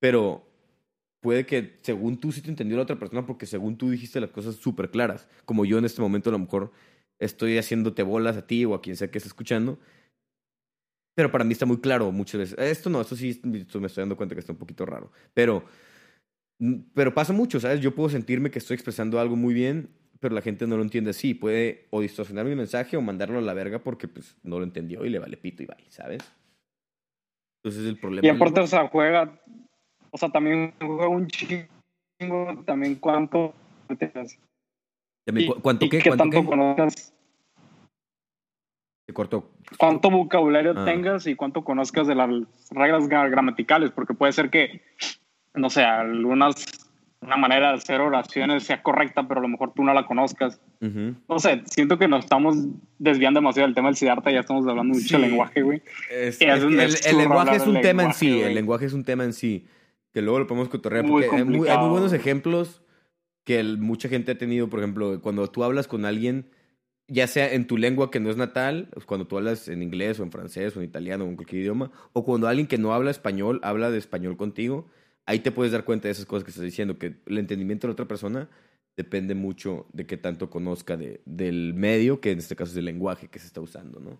[0.00, 0.46] pero
[1.20, 4.30] puede que según tú sí te entendió la otra persona porque según tú dijiste las
[4.30, 6.72] cosas súper claras, como yo en este momento a lo mejor
[7.18, 9.78] estoy haciéndote bolas a ti o a quien sea que esté escuchando,
[11.14, 12.58] pero para mí está muy claro muchas veces.
[12.58, 15.64] Esto no, esto sí me estoy dando cuenta que está un poquito raro, pero
[16.94, 17.80] pero pasa mucho, ¿sabes?
[17.80, 19.88] Yo puedo sentirme que estoy expresando algo muy bien
[20.22, 21.34] pero la gente no lo entiende así.
[21.34, 25.04] Puede o distorsionar mi mensaje o mandarlo a la verga porque pues no lo entendió
[25.04, 26.22] y le vale pito y vale, ¿sabes?
[27.58, 28.24] Entonces es el problema.
[28.24, 29.36] Y aparte, o sea, juega,
[30.12, 31.66] o sea, también juega un chingo
[32.64, 33.52] también cuánto
[35.60, 36.02] ¿Cuánto qué?
[36.06, 37.12] ¿Cuánto tanto conozcas.
[39.06, 39.50] Se cortó.
[39.78, 40.84] Cuánto vocabulario ah.
[40.84, 42.30] tengas y cuánto conozcas de las
[42.70, 44.82] reglas gramaticales, porque puede ser que,
[45.54, 46.82] no sé, algunas
[47.22, 50.60] una manera de hacer oraciones sea correcta, pero a lo mejor tú no la conozcas.
[50.80, 52.56] No sé, siento que nos estamos
[52.98, 55.82] desviando demasiado del tema del Siddhartha, ya estamos hablando mucho del lenguaje, güey.
[56.10, 59.66] el, lenguaje es un tema en sí, el lenguaje es un tema en sí,
[60.12, 62.82] que luego lo podemos cotorrear, porque hay muy, buenos ejemplos
[63.44, 66.50] que mucha gente ha tenido, por ejemplo, cuando tú hablas con alguien,
[67.08, 70.22] ya sea en tu lengua que no es natal, cuando tú hablas en inglés o
[70.22, 73.10] en francés o en italiano o en cualquier idioma, o cuando alguien que no habla
[73.10, 74.88] español habla de español contigo,
[75.26, 77.90] ahí te puedes dar cuenta de esas cosas que estás diciendo, que el entendimiento de
[77.90, 78.48] la otra persona
[78.96, 82.84] depende mucho de qué tanto conozca de, del medio, que en este caso es el
[82.84, 84.18] lenguaje que se está usando, ¿no?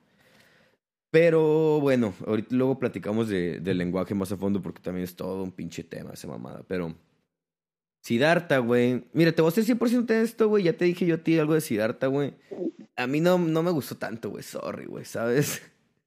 [1.10, 5.42] Pero bueno, ahorita luego platicamos de, del lenguaje más a fondo porque también es todo
[5.42, 6.64] un pinche tema esa mamada.
[6.66, 6.94] Pero
[8.02, 9.04] Siddhartha, güey.
[9.12, 10.64] Mira, te voy a hacer 100% de esto, güey.
[10.64, 12.34] Ya te dije yo a ti algo de Siddhartha, güey.
[12.96, 14.42] A mí no, no me gustó tanto, güey.
[14.42, 15.62] Sorry, güey, ¿sabes?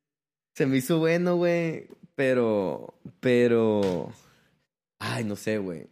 [0.53, 1.87] Se me hizo bueno, güey.
[2.15, 4.11] Pero, pero.
[4.99, 5.87] Ay, no sé, güey.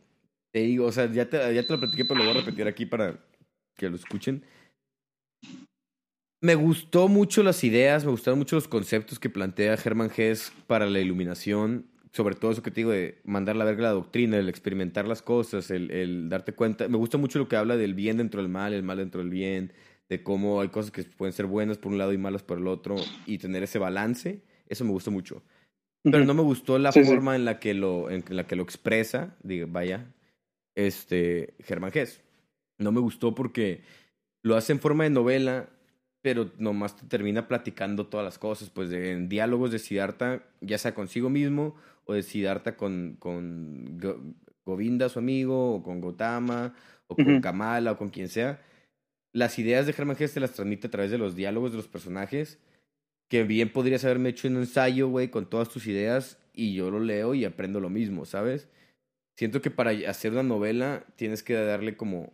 [0.52, 2.68] Te digo, o sea, ya te, ya te lo platiqué, pero lo voy a repetir
[2.68, 3.20] aquí para
[3.76, 4.44] que lo escuchen.
[6.42, 10.86] Me gustó mucho las ideas, me gustaron mucho los conceptos que plantea Herman Hess para
[10.86, 14.48] la iluminación, sobre todo eso que te digo de mandar la verga la doctrina, el
[14.48, 16.88] experimentar las cosas, el, el, darte cuenta.
[16.88, 19.32] Me gusta mucho lo que habla del bien dentro del mal, el mal dentro del
[19.32, 19.74] bien,
[20.10, 22.68] de cómo hay cosas que pueden ser buenas por un lado y malas por el
[22.68, 22.96] otro,
[23.26, 24.44] y tener ese balance.
[24.68, 25.42] Eso me gustó mucho.
[26.04, 29.36] Pero no me gustó la forma en la que lo, en la que lo expresa,
[29.42, 30.14] diga, vaya,
[30.76, 32.22] este, Germán Hess.
[32.78, 33.82] No me gustó porque
[34.44, 35.70] lo hace en forma de novela
[36.24, 40.96] pero nomás te termina platicando todas las cosas, pues en diálogos de Siddhartha, ya sea
[40.96, 44.00] consigo mismo o de Siddhartha con, con
[44.66, 46.74] Govinda, su amigo, o con Gotama,
[47.08, 48.62] o con Kamala, o con quien sea.
[49.34, 52.58] Las ideas de Germán Hesse las transmite a través de los diálogos de los personajes,
[53.28, 57.02] que bien podrías haberme hecho un ensayo, güey, con todas tus ideas, y yo lo
[57.02, 58.70] leo y aprendo lo mismo, ¿sabes?
[59.36, 62.32] Siento que para hacer una novela tienes que darle como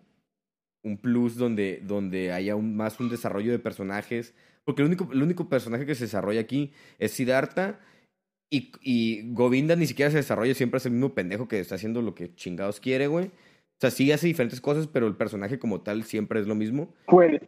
[0.83, 4.33] un plus donde, donde haya un, más un desarrollo de personajes.
[4.63, 7.79] Porque el único, el único personaje que se desarrolla aquí es Siddhartha.
[8.51, 12.01] Y, y Govinda ni siquiera se desarrolla, siempre es el mismo pendejo que está haciendo
[12.01, 13.25] lo que chingados quiere, güey.
[13.25, 16.93] O sea, sí hace diferentes cosas, pero el personaje como tal siempre es lo mismo.
[17.05, 17.41] Puede.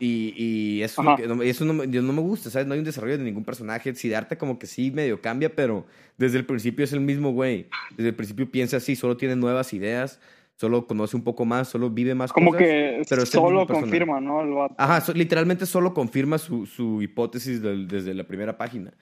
[0.00, 1.02] Y, y eso,
[1.42, 2.68] eso no, no, me gusta, ¿sabes?
[2.68, 3.94] No hay un desarrollo de ningún personaje.
[3.94, 5.86] Siddhartha como que sí medio cambia, pero
[6.18, 7.68] desde el principio es el mismo güey.
[7.96, 10.20] Desde el principio piensa así, solo tiene nuevas ideas
[10.58, 14.68] solo conoce un poco más, solo vive más Como que pero solo confirma, ¿no?
[14.76, 18.92] Ajá, literalmente solo confirma su, su hipótesis desde la primera página.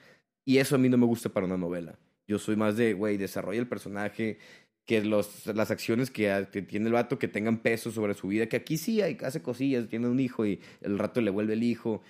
[0.45, 1.99] Y eso a mí no me gusta para una novela.
[2.29, 4.39] Yo soy más de, güey, desarrolla el personaje,
[4.85, 8.47] que los, las acciones que, que, tiene el vato que tengan peso sobre su vida,
[8.47, 11.63] que aquí sí hay, hace cosillas, tiene un hijo y el rato le vuelve el
[11.63, 12.03] hijo.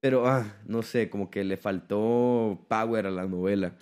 [0.00, 3.74] Pero, ah, no sé, como que le faltó power a la novela.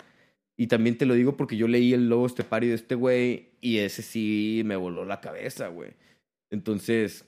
[0.61, 3.79] Y también te lo digo porque yo leí el lobo estepario de este güey y
[3.79, 5.95] ese sí me voló la cabeza, güey.
[6.51, 7.25] Entonces,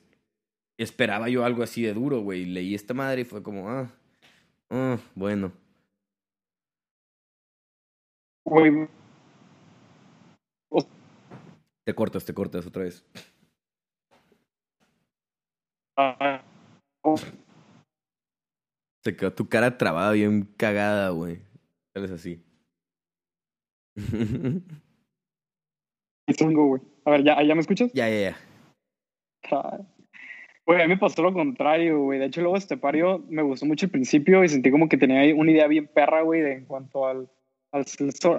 [0.78, 2.46] esperaba yo algo así de duro, güey.
[2.46, 3.91] Leí esta madre y fue como, ah,
[4.69, 5.52] ah, bueno.
[11.86, 13.04] Te cortas, te cortas otra vez.
[19.02, 21.41] Te quedó tu cara trabada bien cagada, güey.
[21.96, 22.42] Sales así.
[26.67, 26.82] Güey.
[27.06, 27.91] A ver, ¿ya, ¿ya me escuchas?
[27.93, 28.38] Ya, ya, ya.
[30.65, 32.19] Güey, a mí me pasó lo contrario, güey.
[32.19, 35.36] De hecho, luego este pario me gustó mucho el principio y sentí como que tenía
[35.36, 37.29] una idea bien perra, güey, en cuanto al,
[37.71, 37.86] al,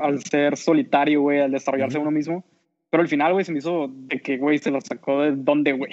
[0.00, 2.44] al ser solitario, güey, al desarrollarse uno mismo.
[2.90, 5.72] Pero al final, güey, se me hizo de que, güey, se lo sacó de dónde,
[5.72, 5.90] güey.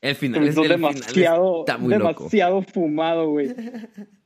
[0.00, 3.48] El final es demasiado, demasiado fumado, güey.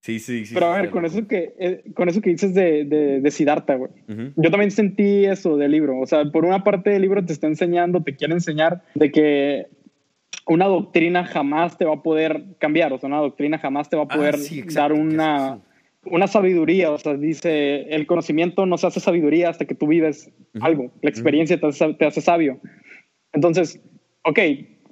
[0.00, 0.54] Sí, sí, sí.
[0.54, 3.74] Pero a ver, con eso, que, eh, con eso que dices de, de, de Siddhartha,
[3.74, 3.90] güey.
[4.36, 5.98] Yo también sentí eso del libro.
[5.98, 9.66] O sea, por una parte del libro te está enseñando, te quiere enseñar de que
[10.46, 12.92] una doctrina jamás te va a poder cambiar.
[12.92, 14.36] O sea, una doctrina jamás te va a ah, poder
[14.72, 15.60] dar una,
[16.04, 16.92] una sabiduría.
[16.92, 20.30] O sea, dice, el conocimiento no se hace sabiduría hasta que tú vives
[20.60, 20.92] algo.
[21.02, 22.60] La experiencia te, hace, te hace sabio.
[23.32, 23.80] Entonces,
[24.24, 24.38] ok,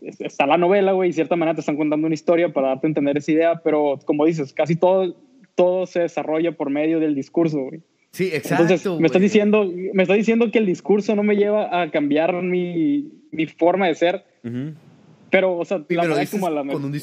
[0.03, 2.87] está la novela, güey, y de cierta manera te están contando una historia para darte
[2.87, 5.17] a entender esa idea, pero como dices, casi todo,
[5.55, 7.83] todo se desarrolla por medio del discurso, güey.
[8.13, 8.63] Sí, exacto.
[8.63, 12.43] Entonces, me estás, diciendo, me está diciendo que el discurso no me lleva a cambiar
[12.43, 14.25] mi, mi forma de ser.
[15.29, 16.25] Pero, o sea, la,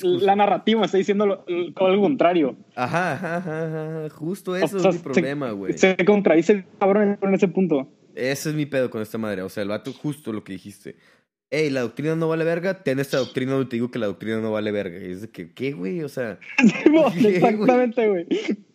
[0.01, 2.55] la, narrativa me está diciendo todo lo contrario.
[2.73, 5.77] Ajá, ajá, ajá, Justo eso es mi problema, güey.
[5.77, 7.87] Se, contradice cabrón en ese punto.
[8.15, 9.43] Ese es mi pedo con esta madre.
[9.43, 10.95] O sea, el vato, justo lo que dijiste
[11.53, 14.39] hey, la doctrina no vale verga, ten esta doctrina donde te digo que la doctrina
[14.39, 14.97] no vale verga.
[14.97, 16.01] Y es de que, ¿qué, güey?
[16.01, 16.39] O sea.
[17.15, 18.27] exactamente, güey.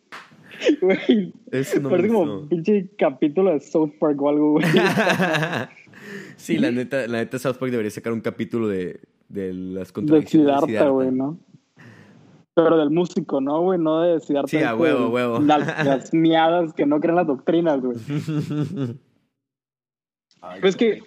[0.80, 1.32] Güey.
[1.52, 4.64] Eso no Parece como un pinche capítulo de South Park o algo, güey.
[6.36, 10.48] sí, la neta, la neta South Park debería sacar un capítulo de, de las contradicciones.
[10.48, 11.38] De Siddhartha, güey, ¿no?
[12.54, 13.78] Pero del músico, ¿no, güey?
[13.78, 14.48] No de Siddhartha.
[14.48, 15.38] Sí, a huevo, huevo.
[15.38, 17.96] Las, las miadas que no creen las doctrinas, güey.
[20.60, 21.04] pues que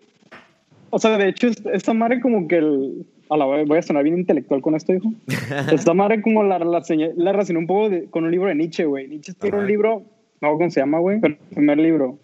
[0.91, 3.05] o sea, de hecho, esta madre como que el...
[3.29, 5.09] A la voy a sonar bien intelectual con esto, hijo.
[5.71, 6.83] Esta madre como la, la,
[7.15, 9.07] la relacioné un poco con un libro de Nietzsche, güey.
[9.07, 10.03] Nietzsche tiene un libro,
[10.41, 12.19] no cómo se llama, güey, pero el primer libro.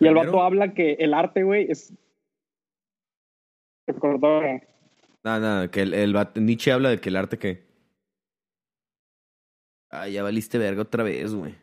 [0.00, 1.92] y el vato habla que el arte, güey, es...
[5.22, 7.62] Nada, nada, que el, el Nietzsche habla de que el arte, ¿qué?
[9.90, 11.54] Ah, ya valiste verga otra vez, güey.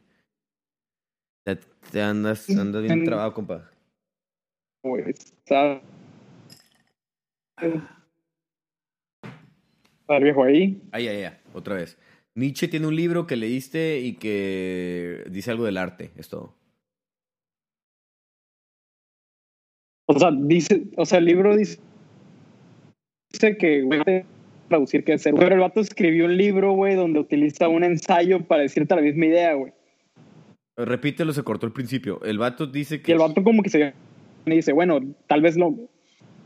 [1.92, 3.70] Te, andas, andas bien trabado, compa.
[4.84, 5.82] Güey, está
[7.58, 7.68] a
[10.08, 10.82] ver, viejo, ahí.
[10.92, 11.98] Ahí, ahí, ahí, otra vez.
[12.36, 16.56] Nietzsche tiene un libro que leíste y que dice algo del arte, es todo.
[20.06, 21.80] O sea, dice, o sea, el libro dice,
[23.32, 24.02] dice que, güey,
[24.68, 25.36] traducir qué es ser.
[25.36, 29.28] Pero el vato escribió un libro, güey, donde utiliza un ensayo para decirte la misma
[29.28, 29.74] idea, güey.
[30.76, 32.20] Repítelo, se cortó el principio.
[32.24, 33.12] El vato dice que.
[33.12, 33.94] Y el vato como que se
[34.46, 35.78] dice, bueno, tal vez no.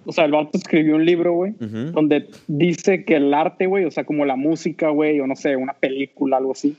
[0.07, 3.91] O sea, el vato escribió un libro, güey, donde dice que el arte, güey, o
[3.91, 6.77] sea, como la música, güey, o no sé, una película, algo así,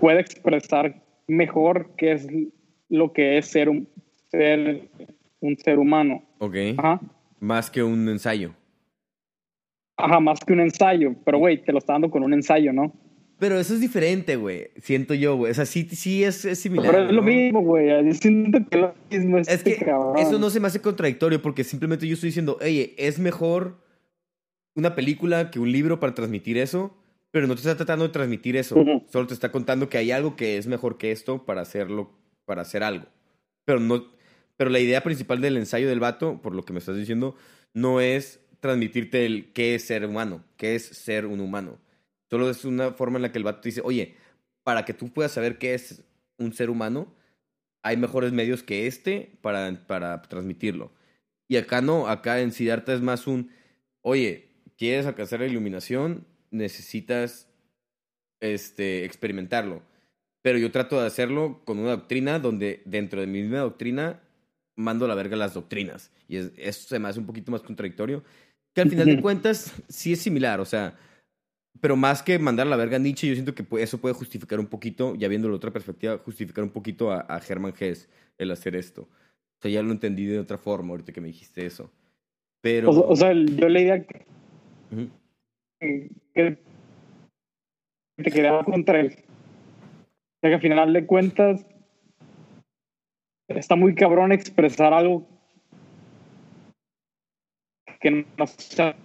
[0.00, 0.94] puede expresar
[1.26, 2.26] mejor qué es
[2.88, 3.86] lo que es ser un
[4.30, 4.88] ser,
[5.40, 6.22] un ser humano.
[6.38, 6.56] Ok.
[6.78, 7.00] Ajá.
[7.40, 8.52] Más que un ensayo.
[9.96, 11.14] Ajá, más que un ensayo.
[11.24, 12.92] Pero, güey, te lo está dando con un ensayo, ¿no?
[13.42, 14.68] Pero eso es diferente, güey.
[14.80, 15.50] Siento yo, güey.
[15.50, 16.92] O sea, sí, sí es, similar.
[16.92, 17.90] Pero es lo mismo, güey.
[18.12, 22.06] siento que lo mismo es este que eso no se me hace contradictorio porque simplemente
[22.06, 23.82] yo estoy diciendo, oye, es mejor
[24.76, 26.96] una película que un libro para transmitir eso,
[27.32, 28.76] pero no te está tratando de transmitir eso.
[29.10, 32.12] Solo te está contando que hay algo que es mejor que esto para hacerlo,
[32.44, 33.06] para hacer algo.
[33.64, 34.04] Pero no,
[34.56, 37.34] pero la idea principal del ensayo del vato, por lo que me estás diciendo,
[37.74, 41.81] no es transmitirte el qué es ser humano, qué es ser un humano
[42.32, 44.14] Solo es una forma en la que el vato dice, oye,
[44.62, 46.02] para que tú puedas saber qué es
[46.38, 47.14] un ser humano,
[47.82, 50.94] hay mejores medios que este para, para transmitirlo.
[51.46, 53.50] Y acá no, acá en Siddhartha es más un,
[54.00, 57.50] oye, quieres alcanzar la iluminación, necesitas
[58.40, 59.82] este, experimentarlo.
[60.40, 64.22] Pero yo trato de hacerlo con una doctrina donde dentro de mi misma doctrina
[64.74, 66.10] mando la verga las doctrinas.
[66.28, 68.24] Y eso se me hace un poquito más contradictorio.
[68.72, 70.60] Que al final de cuentas sí es similar.
[70.60, 70.96] O sea,
[71.80, 74.60] pero más que mandar a la verga a Nietzsche, yo siento que eso puede justificar
[74.60, 78.08] un poquito, ya viendo la otra perspectiva, justificar un poquito a, a Hermann Hesse
[78.38, 79.02] el hacer esto.
[79.02, 81.90] O sea, ya lo entendí de otra forma ahorita que me dijiste eso.
[82.60, 82.90] Pero...
[82.90, 84.24] O, sea, yo leía que,
[86.34, 86.58] que
[88.16, 89.16] te quedaba contra él.
[89.16, 91.66] O sea, que al final de cuentas
[93.48, 95.26] está muy cabrón expresar algo
[98.00, 98.96] que no sea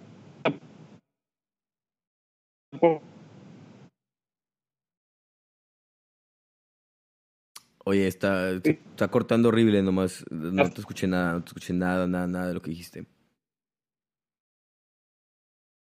[7.84, 10.24] Oye, está, está cortando horrible nomás.
[10.30, 13.06] No te escuché nada, no te escuché nada, nada, nada de lo que dijiste.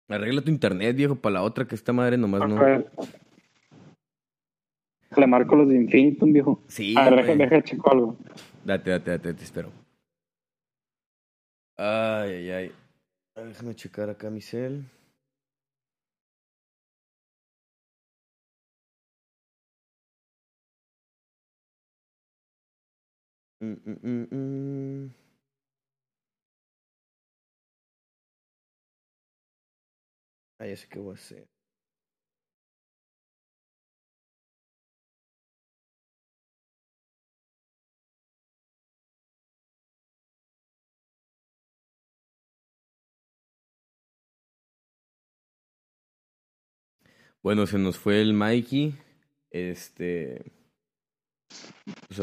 [0.08, 2.58] Arregla tu internet, viejo, para la otra, que esta madre nomás no.
[5.18, 6.64] Le marco los de Infinitum, viejo.
[6.68, 6.96] Sí.
[6.98, 8.18] A ver, deja, checo algo.
[8.64, 9.72] Date, date, date, te espero.
[11.78, 12.72] Ay, ay, ay.
[13.36, 14.86] Déjame checar acá mi cel.
[23.62, 25.10] Mm, mm, mm,
[30.60, 31.48] ah, ya sé qué voy a hacer.
[47.42, 48.96] Bueno, se nos fue el Mikey.
[49.52, 50.52] Este.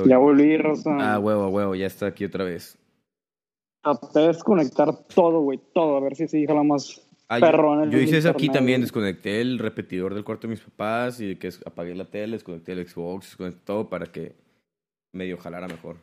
[0.06, 0.96] Ya volví, Rosa.
[1.00, 2.78] Ah, huevo, huevo, ya está aquí otra vez.
[3.82, 7.38] Traté de desconectar todo, güey, todo, a ver si se la más ah.
[7.88, 11.50] Yo, hice eso aquí también, desconecté el repetidor del cuarto de mis papás y que
[11.64, 14.34] apagué la tele, desconecté el Xbox, desconecté todo para que
[15.12, 15.96] medio jalara mejor.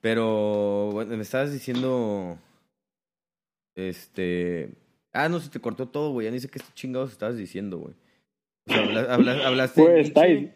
[0.00, 2.38] Pero, bueno, me estabas diciendo.
[3.74, 4.70] Este.
[5.12, 6.26] Ah, no, se te cortó todo, güey.
[6.26, 7.94] Ya ni sé qué chingados estabas diciendo, güey.
[8.68, 9.14] O sea,
[9.46, 9.82] hablaste.
[9.82, 10.54] Pues, está ahí.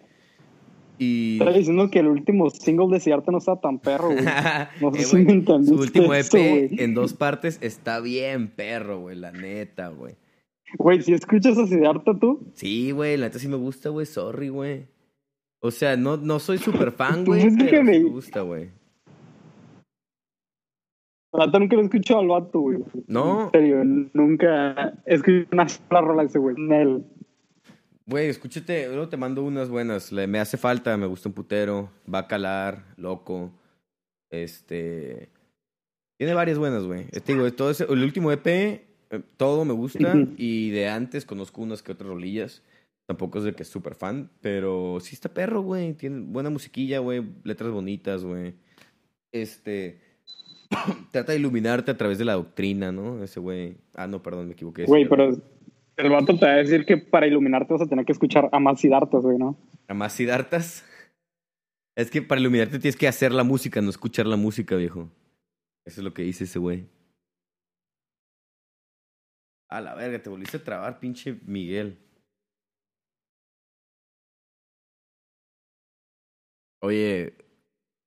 [1.03, 1.39] Y...
[1.39, 4.19] Estaba diciendo que el último single de Siddhartha no está tan perro, güey.
[4.83, 5.75] No sé eh, si me entendiste.
[5.75, 10.17] Su último EP en dos partes está bien perro, güey, la neta, güey.
[10.77, 12.53] Güey, ¿si escuchas a Siddhartha tú?
[12.53, 14.89] Sí, güey, la neta sí me gusta, güey, sorry, güey.
[15.63, 17.99] O sea, no, no soy súper fan, güey, pero me...
[18.01, 18.69] gusta, güey.
[21.33, 22.79] La neta nunca lo he escuchado al vato, güey.
[23.07, 23.45] ¿No?
[23.45, 26.57] En serio, nunca he escuchado una sola rola ese güey.
[26.59, 27.07] Nel.
[28.11, 30.11] Güey, escúchate, luego te mando unas buenas.
[30.11, 31.93] me hace falta, me gusta un putero.
[32.13, 33.53] Va a calar, loco.
[34.31, 35.29] Este.
[36.19, 37.05] Tiene varias buenas, güey.
[37.07, 38.83] Te digo, todo ese, el último EP, eh,
[39.37, 40.13] todo me gusta.
[40.37, 42.65] y de antes conozco unas que otras rolillas.
[43.07, 45.95] Tampoco es de que es súper fan, pero sí está perro, güey.
[45.95, 47.25] Tiene buena musiquilla, güey.
[47.45, 48.55] Letras bonitas, güey.
[49.31, 50.01] Este.
[51.13, 53.23] trata de iluminarte a través de la doctrina, ¿no?
[53.23, 53.77] Ese güey.
[53.95, 54.85] Ah, no, perdón, me equivoqué.
[54.87, 55.31] Güey, pero
[56.01, 58.59] el vato te va a decir que para iluminarte vas a tener que escuchar a
[58.59, 59.59] más Sidartas, güey, ¿no?
[59.87, 60.85] ¿A más Sidartas?
[61.95, 65.11] Es que para iluminarte tienes que hacer la música, no escuchar la música, viejo.
[65.85, 66.87] Eso es lo que dice ese güey.
[69.69, 71.99] A la verga, te volviste a trabar, pinche Miguel.
[76.83, 77.35] Oye,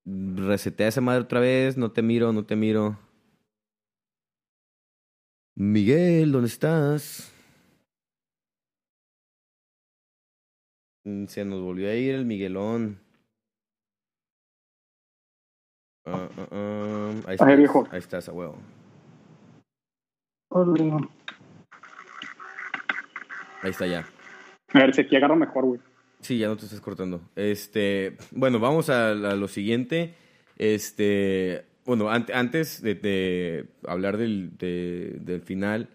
[0.06, 2.98] resetea esa madre otra vez, no te miro, no te miro.
[5.56, 7.33] Miguel, ¿dónde estás?
[11.28, 13.00] Se nos volvió a ir el Miguelón.
[16.06, 17.88] Uh, uh, ahí, estás, viejo.
[17.92, 18.58] ahí estás, a huevo.
[23.62, 24.06] Ahí está ya.
[24.74, 25.80] A ver, si aquí agarro mejor, güey.
[26.20, 27.22] Sí, ya no te estás cortando.
[27.36, 30.16] Este, bueno, vamos a, lo siguiente.
[30.58, 35.90] Este, bueno, antes de, hablar del, del, final,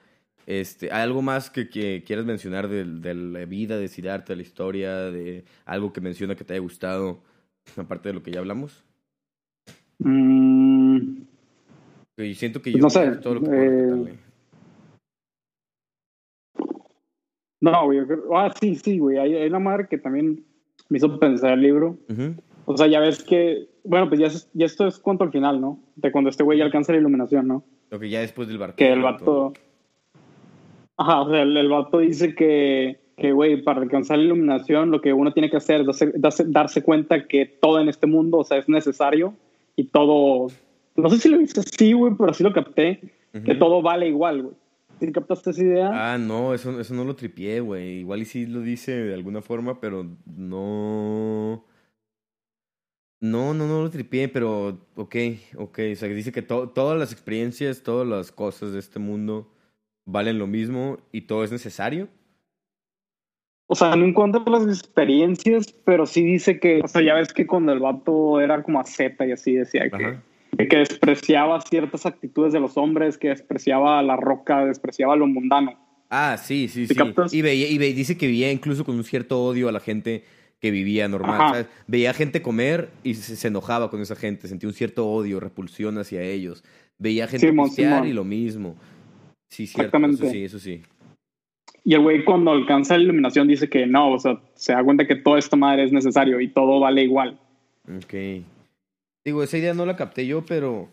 [0.49, 4.43] este, ¿hay algo más que, quieras mencionar de, de, la vida de Siddhartha, de la
[4.43, 7.21] historia, de algo que menciona que te haya gustado,
[7.77, 8.83] aparte de lo que ya hablamos?
[9.99, 11.19] Mm.
[12.35, 14.19] siento que pues yo no sé, todo lo que eh,
[17.61, 17.99] No, güey.
[18.35, 19.19] Ah, sí, sí, güey.
[19.19, 20.47] Hay, una madre que también
[20.89, 21.99] me hizo pensar el libro.
[22.65, 23.69] O sea, ya ves que.
[23.85, 25.79] Bueno, pues ya, ya esto es cuanto al final, ¿no?
[25.97, 27.65] De cuando este güey alcanza la iluminación, ¿no?
[27.91, 28.77] Lo que ya después del barco.
[28.77, 29.53] Que el vato.
[30.99, 35.01] Ajá, o sea, el, el vato dice que, que, güey, para alcanzar la iluminación, lo
[35.01, 38.59] que uno tiene que hacer es darse, cuenta que todo en este mundo, o sea,
[38.59, 39.35] es necesario
[39.77, 40.49] y todo.
[40.97, 43.01] No sé si lo hice así, güey, pero así lo capté.
[43.45, 44.55] Que todo vale igual, güey.
[44.99, 46.13] ¿Sí captaste esa idea?
[46.15, 48.01] Ah, no, eso, eso no lo tripié, güey.
[48.01, 51.65] Igual y sí lo dice de alguna forma, pero no...
[53.21, 55.17] No, no, no lo tripié, pero ok,
[55.57, 55.79] ok.
[55.93, 59.53] O sea, dice que todas las experiencias, todas las cosas de este mundo
[60.09, 62.09] valen lo mismo y todo es necesario.
[63.67, 67.47] O sea, no encuentro las experiencias, pero sí dice que, o sea, ya ves que
[67.47, 70.17] cuando el vato era como a Z y así decía que
[70.67, 75.79] que despreciaba ciertas actitudes de los hombres, que despreciaba la roca, despreciaba lo mundano.
[76.11, 76.95] Ah, sí, sí, sí.
[77.33, 80.25] Y, veía, y dice que vivía incluso con un cierto odio a la gente
[80.59, 81.69] que vivía normal.
[81.87, 86.23] Veía gente comer y se, enojaba con esa gente, sentía un cierto odio, repulsión hacia
[86.23, 86.65] ellos.
[86.99, 88.75] Veía gente pistear y lo mismo.
[89.49, 89.97] Sí, cierto.
[89.99, 90.83] Eso sí, eso sí.
[91.85, 95.07] Y el güey cuando alcanza la iluminación dice que no, o sea, se da cuenta
[95.07, 97.41] que todo esto madre es necesario y todo vale igual.
[97.97, 98.45] Ok.
[99.25, 100.89] Digo, esa idea no la capté yo, pero,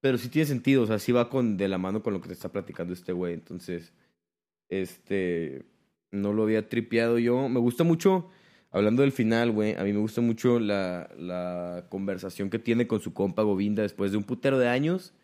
[0.00, 0.82] pero sí tiene sentido.
[0.82, 3.12] O sea, sí va con, de la mano con lo que te está platicando este
[3.12, 3.34] güey.
[3.34, 3.92] Entonces,
[4.68, 5.62] este,
[6.10, 7.48] no lo había tripeado yo.
[7.48, 8.28] Me gusta mucho,
[8.70, 13.00] hablando del final, güey, a mí me gusta mucho la, la conversación que tiene con
[13.00, 15.14] su compa Govinda después de un putero de años.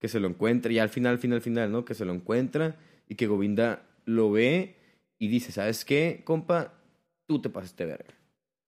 [0.00, 1.84] Que se lo encuentra, y al final, final, final, ¿no?
[1.84, 2.76] Que se lo encuentra
[3.08, 4.76] y que Govinda lo ve
[5.18, 6.74] y dice, ¿sabes qué, compa?
[7.26, 8.14] Tú te pasaste verga.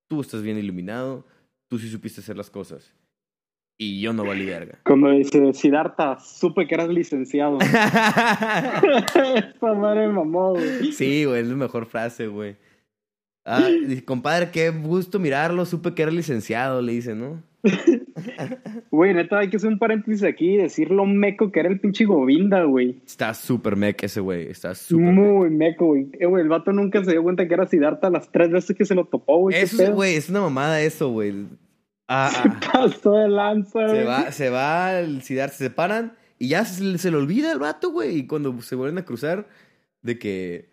[0.09, 1.25] Tú estás bien iluminado
[1.71, 2.93] tú sí supiste hacer las cosas.
[3.79, 4.79] Y yo no valí verga.
[4.83, 7.59] Como dice Siddhartha, supe que eras licenciado.
[7.61, 10.93] Esta madre mamó, güey.
[10.93, 12.57] Sí, güey, es la mejor frase, güey.
[13.47, 13.67] Ah,
[14.05, 17.43] compadre, qué gusto mirarlo, supe que era licenciado, le dice, ¿no?
[18.91, 21.81] Güey, neta, hay que hacer un paréntesis aquí y decir lo meco que era el
[21.81, 23.01] pinche Govinda, güey.
[23.07, 26.09] Está súper meco ese güey, está súper Muy meco, güey.
[26.19, 28.85] Eh, güey, el vato nunca se dio cuenta que era Siddhartha las tres veces que
[28.85, 29.57] se lo topó, güey.
[29.57, 31.47] Eso, güey, es una mamada eso, güey.
[32.09, 32.61] Ah, se ah.
[32.73, 37.11] pasó de lanza, Se va, se va el Siddhartha, se separan y ya se, se
[37.11, 38.19] le olvida el vato, güey.
[38.19, 39.47] Y cuando se vuelven a cruzar,
[40.03, 40.71] de que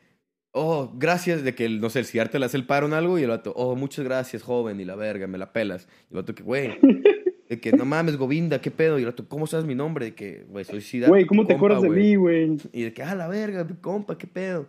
[0.58, 3.24] oh, gracias, de que, no sé, el Siddhartha le hace el paro en algo y
[3.24, 5.88] el vato, oh, muchas gracias, joven, y la verga, me la pelas.
[6.10, 6.80] Y el vato que, güey,
[7.50, 9.00] de que no mames, Govinda, qué pedo.
[9.00, 10.06] Y el vato, ¿cómo sabes mi nombre?
[10.06, 11.10] De que, güey, soy Siddhartha.
[11.10, 12.58] Güey, ¿cómo te acuerdas de mí, güey?
[12.74, 14.68] Y de que, ah, la verga, mi compa, qué pedo.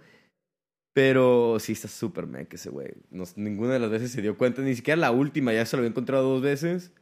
[0.92, 2.88] Pero sí está súper mec ese güey.
[3.36, 5.90] ninguna de las veces se dio cuenta, ni siquiera la última, ya se lo había
[5.90, 6.92] encontrado dos veces.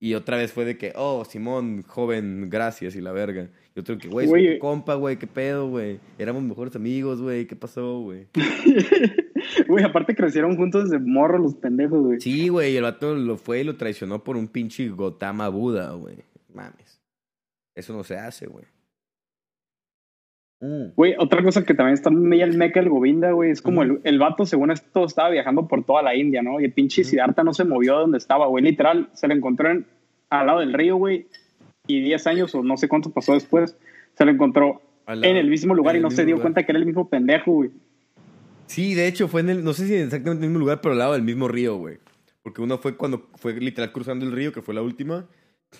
[0.00, 3.48] Y otra vez fue de que, oh, Simón, joven, gracias y la verga.
[3.74, 5.98] Y otro que, güey, soy tu compa, güey, qué pedo, güey.
[6.18, 8.26] Éramos mejores amigos, güey, ¿qué pasó, güey?
[9.68, 12.20] Güey, aparte crecieron juntos desde morro los pendejos, güey.
[12.20, 16.16] Sí, güey, el vato lo fue y lo traicionó por un pinche Gotama Buda, güey.
[16.52, 17.00] Mames.
[17.74, 18.64] Eso no se hace, güey.
[20.60, 20.94] Mm.
[20.94, 24.00] Güey, otra cosa que también está muy el meca el Govinda, güey, es como el,
[24.04, 26.60] el, vato, según esto, estaba viajando por toda la India, ¿no?
[26.60, 28.64] Y el pinche Siddhartha no se movió de donde estaba, güey.
[28.64, 29.86] Literal, se lo encontró en,
[30.30, 31.26] al lado del río, güey,
[31.86, 33.76] y 10 años o no sé cuánto pasó después,
[34.14, 36.86] se lo encontró en el mismo lugar y no se dio cuenta que era el
[36.86, 37.70] mismo pendejo, güey.
[38.66, 40.92] Sí, de hecho, fue en el, no sé si exactamente en el mismo lugar, pero
[40.92, 41.98] al lado del mismo río, güey.
[42.42, 45.26] Porque uno fue cuando fue literal cruzando el río, que fue la última,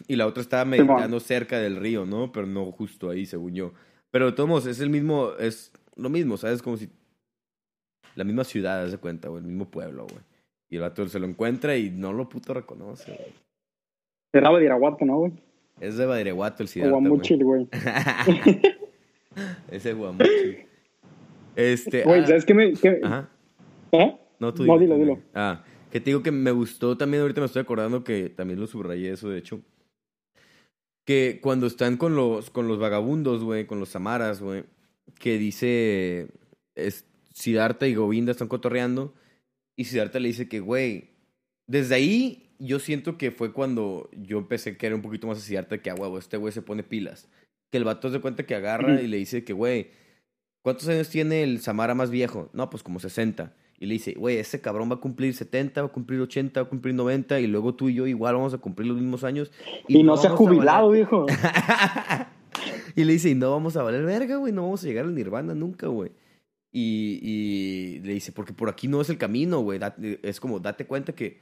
[0.09, 2.33] y la otra estaba meditando cerca del río, ¿no?
[2.33, 3.73] Pero no justo ahí, según yo.
[4.11, 6.63] Pero de todos modos, es el mismo, es lo mismo, ¿sabes?
[6.63, 6.89] Como si
[8.15, 10.23] la misma ciudad, se cuenta, güey, el mismo pueblo, güey.
[10.71, 13.33] Y el vato se lo encuentra y no lo puto reconoce, güey.
[14.33, 15.33] Era Badiraguato, ¿no, güey?
[15.81, 16.91] Es de Badiraguato el ciudad.
[16.91, 17.69] Guamuchil, güey.
[19.71, 20.67] Ese Guamuchil.
[21.57, 22.03] Este.
[22.03, 22.73] Güey, ah, ¿sabes qué me.?
[22.75, 23.01] Qué...
[23.03, 23.31] Ajá.
[23.93, 24.17] ¿Eh?
[24.39, 25.23] No, tú No, dilo, dilo.
[25.35, 28.67] Ah, Que te digo que me gustó también, ahorita me estoy acordando que también lo
[28.67, 29.61] subrayé eso, de hecho.
[31.05, 34.65] Que cuando están con los, con los vagabundos, güey, con los samaras, güey,
[35.19, 36.29] que dice
[36.75, 39.15] es, Siddhartha y Govinda están cotorreando
[39.77, 41.11] y Siddhartha le dice que, güey,
[41.67, 45.41] desde ahí yo siento que fue cuando yo empecé a querer un poquito más a
[45.41, 47.29] Siddhartha que, a huevo, este güey se pone pilas.
[47.71, 49.91] Que el vato se cuenta que agarra y le dice que, güey,
[50.65, 52.49] ¿cuántos años tiene el Samara más viejo?
[52.55, 53.53] No, pues como 60.
[53.79, 56.67] Y le dice, güey, ese cabrón va a cumplir 70, va a cumplir 80, va
[56.67, 59.53] a cumplir 90 y luego tú y yo igual vamos a cumplir los mismos años.
[59.89, 61.27] Y, no, se ha jubilado, viejo.
[62.97, 65.15] y le dice, y no vamos a valer verga, güey, no vamos a llegar al
[65.15, 66.13] nirvana nunca, güey.
[66.73, 69.79] Y, y, le dice, porque por aquí no es el camino, güey.
[70.23, 71.41] Es como, date cuenta que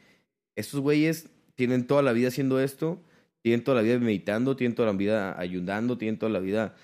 [0.57, 2.99] estos güeyes tienen toda la vida haciendo esto,
[3.41, 6.75] tienen toda la vida meditando, tienen toda la vida ayudando, tienen toda la vida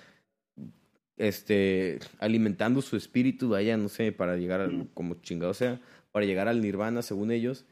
[1.19, 5.81] este, alimentando su espíritu, vaya, no sé, para llegar, al, como chingado sea,
[6.13, 7.65] para llegar al nirvana, según ellos,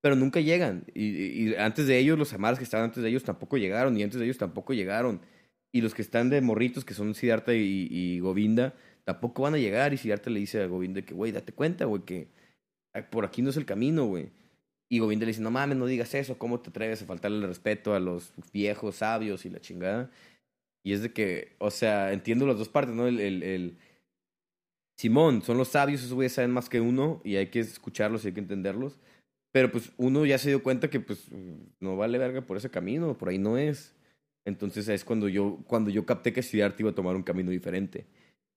[0.00, 0.84] pero nunca llegan.
[0.94, 1.04] Y,
[1.50, 4.18] y antes de ellos, los amaras que estaban antes de ellos tampoco llegaron, y antes
[4.18, 5.20] de ellos tampoco llegaron.
[5.72, 8.74] Y los que están de morritos, que son Siddhartha y, y Govinda,
[9.04, 9.94] tampoco van a llegar.
[9.94, 12.28] Y Siddhartha le dice a Govinda que, güey, date cuenta, güey, que
[13.10, 14.30] por aquí no es el camino, güey.
[14.88, 17.46] Y Govinda le dice, no mames, no digas eso, ¿cómo te atreves a faltarle el
[17.46, 20.10] respeto a los viejos sabios y la chingada?
[20.82, 23.06] Y es de que, o sea, entiendo las dos partes, ¿no?
[23.06, 23.78] El, el.
[24.96, 28.28] Simón, son los sabios, esos güeyes saben más que uno y hay que escucharlos y
[28.28, 28.98] hay que entenderlos.
[29.50, 31.26] Pero pues uno ya se dio cuenta que pues
[31.80, 33.94] no vale verga por ese camino, por ahí no es.
[34.44, 38.06] Entonces es cuando yo, cuando yo capté que Siddhartha iba a tomar un camino diferente.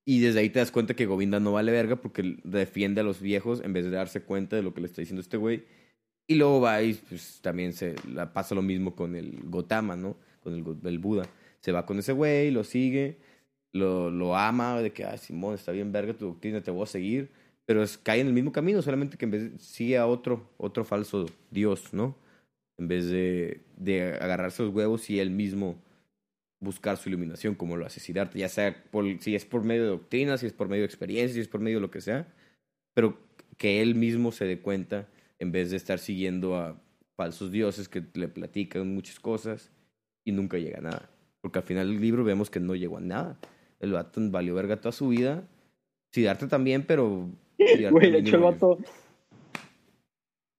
[0.05, 3.21] Y desde ahí te das cuenta que Govinda no vale verga porque defiende a los
[3.21, 5.63] viejos en vez de darse cuenta de lo que le está diciendo este güey.
[6.27, 10.17] Y luego va y pues también se la pasa lo mismo con el Gotama, ¿no?
[10.41, 11.25] Con el, el Buda
[11.63, 13.17] se va con ese güey, lo sigue,
[13.71, 16.87] lo, lo ama, de que, ah, Simón, está bien verga tu doctrina, te voy a
[16.87, 17.31] seguir,
[17.65, 20.49] pero es, cae en el mismo camino, solamente que en vez de, sigue a otro,
[20.57, 22.17] otro falso Dios, ¿no?
[22.77, 25.81] En vez de, de agarrarse los huevos y él mismo
[26.59, 28.83] buscar su iluminación, como lo hace Siddhartha, ya sea
[29.19, 31.61] si es por medio de doctrina, si es por medio de experiencia, si es por
[31.61, 32.27] medio de lo que sea,
[32.93, 33.17] pero
[33.57, 35.07] que él mismo se dé cuenta
[35.39, 36.81] en vez de estar siguiendo a
[37.15, 39.71] falsos dioses que le platican muchas cosas
[40.25, 41.12] y nunca llega a nada.
[41.43, 43.37] Porque al final del libro vemos que no llegó a nada.
[43.81, 45.43] El vato valió verga toda su vida.
[46.11, 47.27] Siddhartha también, pero.
[47.91, 48.77] Güey, de hecho el vato.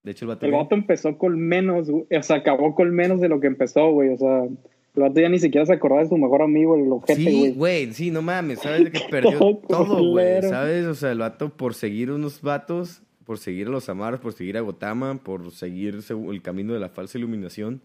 [0.02, 0.44] De hecho, el vato.
[0.44, 4.10] El vato empezó con menos, o sea, acabó con menos de lo que empezó, güey.
[4.10, 7.18] O sea, el vato ya ni siquiera se acordaba de su mejor amigo, el objeto,
[7.18, 8.90] Sí, güey, sí, no mames, ¿sabes?
[8.90, 10.84] Que perdió todo, güey, ¿sabes?
[10.84, 14.58] O sea, el vato por seguir unos vatos, por seguir a los Amaros, por seguir
[14.58, 17.80] a Gotama, por seguir el camino de la falsa iluminación,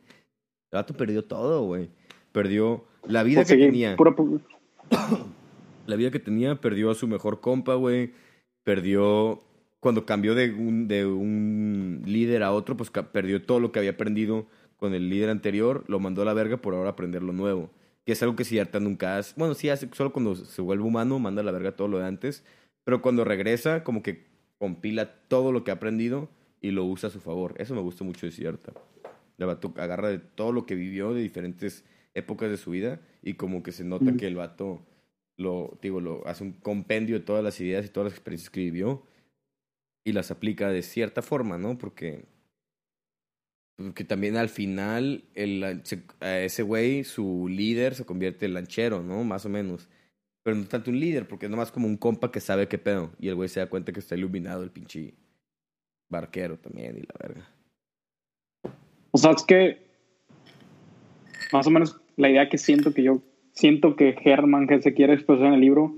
[0.71, 1.89] el vato perdió todo, güey.
[2.33, 3.95] Perdió la vida que tenía.
[5.85, 8.11] la vida que tenía, perdió a su mejor compa, güey.
[8.63, 9.43] Perdió.
[9.79, 13.91] Cuando cambió de un, de un líder a otro, pues perdió todo lo que había
[13.91, 14.45] aprendido
[14.77, 15.85] con el líder anterior.
[15.87, 17.69] Lo mandó a la verga por ahora aprender lo nuevo.
[18.05, 19.33] Que es algo que Siddhartha nunca hace.
[19.37, 22.07] Bueno, sí hace, solo cuando se vuelve humano, manda a la verga todo lo de
[22.07, 22.43] antes.
[22.83, 24.27] Pero cuando regresa, como que
[24.57, 26.27] compila todo lo que ha aprendido
[26.61, 27.55] y lo usa a su favor.
[27.57, 28.73] Eso me gusta mucho de Siddhartha.
[29.77, 31.85] Agarra de todo lo que vivió, de diferentes
[32.19, 34.81] épocas de su vida y como que se nota que el vato
[35.37, 38.59] lo, digo, lo hace un compendio de todas las ideas y todas las experiencias que
[38.59, 39.03] vivió
[40.03, 41.77] y las aplica de cierta forma, ¿no?
[41.77, 42.25] Porque,
[43.77, 45.81] porque también al final el,
[46.21, 49.23] ese güey, su líder, se convierte en lanchero, ¿no?
[49.23, 49.87] Más o menos.
[50.43, 53.11] Pero no tanto un líder, porque es nomás como un compa que sabe qué pedo.
[53.19, 55.13] Y el güey se da cuenta que está iluminado el pinche
[56.09, 57.49] barquero también y la verga.
[59.11, 59.89] O sea, es que
[61.51, 63.21] más o menos la idea que siento que yo
[63.53, 65.95] siento que Herman que se quiere expresar en el libro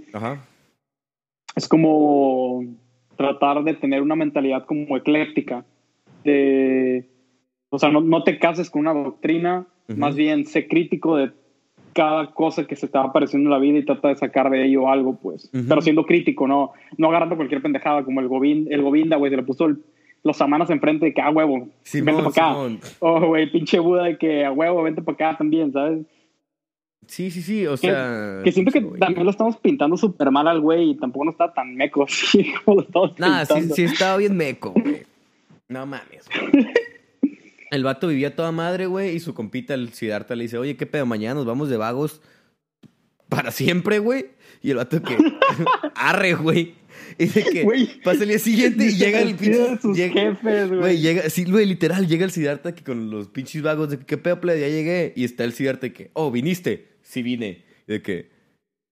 [1.55, 2.63] es como
[3.17, 5.65] tratar de tener una mentalidad como ecléctica
[6.23, 7.09] de
[7.69, 11.31] o sea no, no te cases con una doctrina más bien sé crítico de
[11.93, 14.63] cada cosa que se te va apareciendo en la vida y trata de sacar de
[14.63, 15.49] ello algo pues.
[15.51, 19.37] Pero siendo crítico no no agarrando cualquier pendejada como el Govinda el Govinda güey se
[19.37, 19.75] le puso
[20.23, 22.55] los samanas enfrente de que, a ah, huevo, vente para acá.
[22.99, 26.05] Oh, güey, pinche Buda de que, a huevo, vente para acá también, ¿sabes?
[27.07, 28.41] Sí, sí, sí, o sea...
[28.43, 31.51] Que siento que también lo estamos pintando súper mal al güey y tampoco no está
[31.53, 35.03] tan meco así como lo estamos Nah, sí, sí estaba bien meco, güey.
[35.67, 36.29] No mames,
[37.71, 40.85] El vato vivía toda madre, güey, y su compita, el Siddhartha, le dice, oye, ¿qué
[40.85, 41.05] pedo?
[41.05, 42.21] Mañana nos vamos de vagos
[43.29, 44.25] para siempre, güey.
[44.61, 45.17] Y el vato que,
[45.95, 46.75] arre, güey.
[47.17, 47.67] Y de que
[48.03, 49.77] pasa el día siguiente y llega el pinche.
[49.93, 50.37] Llega,
[50.67, 50.99] güey.
[50.99, 54.17] llega, sí, güey, literal, llega el Siddhartha que con los pinches vagos de que, ¿qué
[54.17, 55.13] pedo, Ya llegué.
[55.15, 56.89] Y está el Siddhartha que, oh, viniste.
[57.01, 57.63] Sí vine.
[57.87, 58.29] Y de que,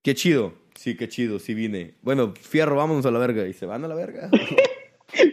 [0.03, 0.53] qué chido.
[0.75, 1.95] Sí, qué chido, sí vine.
[2.01, 3.47] Bueno, fierro, vámonos a la verga.
[3.47, 4.29] Y se van a la verga.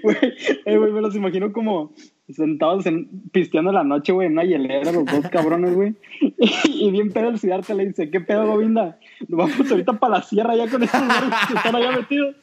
[0.03, 0.16] Güey,
[0.64, 1.93] eh, güey, me los imagino como
[2.28, 5.95] sentados en, pisteando la noche, güey, en una hielera, los dos cabrones, güey.
[6.64, 8.99] Y, bien pedo el Siddhartha le dice, ¿qué pedo, Govinda?
[9.28, 12.37] Nos vamos ahorita para la sierra ya con estos que están allá metidos.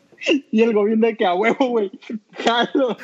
[0.52, 1.92] Y el Govinda de que a huevo, güey,
[2.44, 2.98] jalo.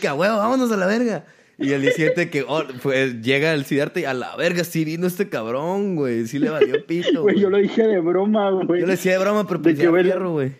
[0.00, 1.24] Que a huevo, vámonos a la verga.
[1.58, 5.06] Y el 17 que oh, pues, llega el Siddhartha y a la verga, sí vino
[5.06, 6.26] este cabrón, güey.
[6.26, 7.22] Sí le valió pito.
[7.22, 8.80] Güey, yo lo dije de broma, güey.
[8.80, 10.52] Yo le decía de broma, pero pues ya fierro, güey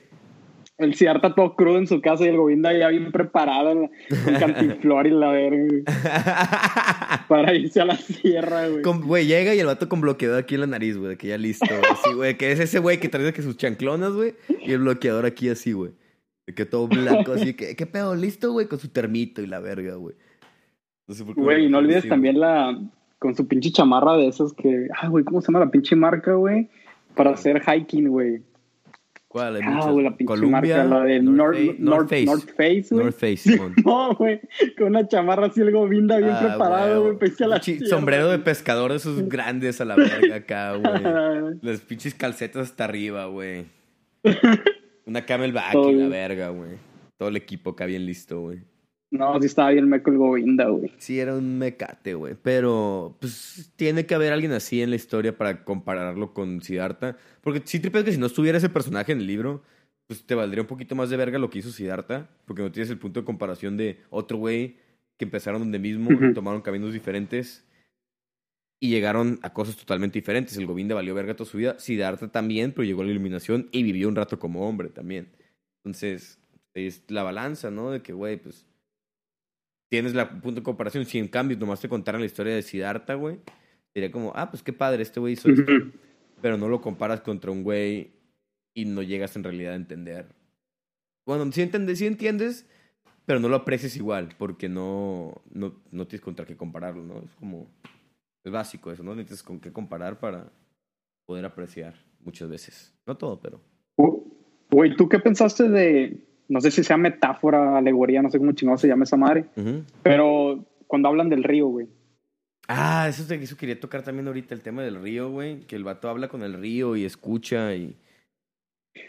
[0.83, 3.89] el Ciarta todo crudo en su casa y el Govinda ya bien preparado
[4.25, 7.25] con cantiflor y la verga.
[7.29, 8.83] para irse a la sierra, güey.
[8.83, 11.67] Güey, llega y el vato con bloqueador aquí en la nariz, güey, que ya listo.
[11.91, 15.27] Así, güey, que es ese güey que trae que sus chanclonas, güey, y el bloqueador
[15.27, 15.93] aquí así, güey.
[16.47, 18.15] Que todo blanco, así, que, ¿qué pedo?
[18.17, 18.67] ¿Listo, güey?
[18.67, 20.17] Con su termito y la verga, güey.
[21.07, 22.79] No sé güey, y no olvides también la.
[23.19, 24.89] Con su pinche chamarra de esas que.
[25.01, 26.69] Ah, güey, ¿cómo se llama la pinche marca, güey?
[27.15, 28.43] Para hacer hiking, güey.
[29.29, 29.57] ¿Cuál?
[29.57, 32.25] Hay ah, güey, la pinche Columbia, marca, la de North, North, Face.
[32.27, 33.05] North Face, güey.
[33.05, 34.41] North Face, No, güey,
[34.77, 38.41] con una chamarra así el Govinda bien ah, preparado, güey, pese a la Sombrero de
[38.41, 41.59] pescador esos grandes a la verga acá, güey.
[41.63, 43.67] Las pinches calcetas hasta arriba, güey.
[45.07, 46.73] Una camelback y la verga, güey.
[47.19, 48.61] Todo el equipo acá bien listo, güey.
[49.13, 50.91] No, sí estaba bien meco el Govinda, güey.
[50.97, 52.35] Sí, era un mecate, güey.
[52.43, 57.19] Pero, pues, tiene que haber alguien así en la historia para compararlo con Siddhartha.
[57.43, 59.63] Porque sí tripeas que si no estuviera ese personaje en el libro,
[60.07, 62.31] pues te valdría un poquito más de verga lo que hizo Siddhartha.
[62.47, 64.77] Porque no tienes el punto de comparación de otro güey
[65.19, 67.67] que empezaron donde mismo, tomaron caminos diferentes
[68.83, 70.57] y llegaron a cosas totalmente diferentes.
[70.57, 71.79] El Govinda valió verga toda su vida.
[71.79, 75.29] Siddhartha también, pero llegó a la iluminación y vivió un rato como hombre también.
[75.77, 76.41] Entonces,
[76.75, 77.93] es la balanza, ¿no?
[77.93, 78.67] De que, güey, pues
[79.89, 81.07] tienes la punto de comparación.
[81.07, 83.39] Si en cambio nomás te contaran la historia de Siddhartha, güey,
[83.95, 85.71] diría como, ah, pues qué padre, este güey hizo esto.
[86.41, 88.11] Pero no lo comparas contra un güey
[88.75, 90.27] y no llegas en realidad a entender.
[91.25, 92.67] Bueno, sí entiendes, sí entiendes,
[93.27, 97.21] pero no lo aprecias igual, porque no, no, no tienes contra qué compararlo, ¿no?
[97.21, 97.69] Es como,
[98.45, 99.15] es básico eso, ¿no?
[99.15, 100.51] Necesitas con qué comparar para
[101.27, 102.95] poder apreciar muchas veces.
[103.07, 103.61] No todo, pero...
[104.71, 108.77] Güey, ¿tú qué pensaste de no sé si sea metáfora, alegoría, no sé cómo chingado
[108.77, 109.47] se llama esa madre,
[110.03, 111.89] pero cuando hablan del río, güey.
[112.69, 116.11] Ah, eso, eso quería tocar también ahorita, el tema del río, güey, que el vato
[116.11, 117.97] habla con el río y escucha y...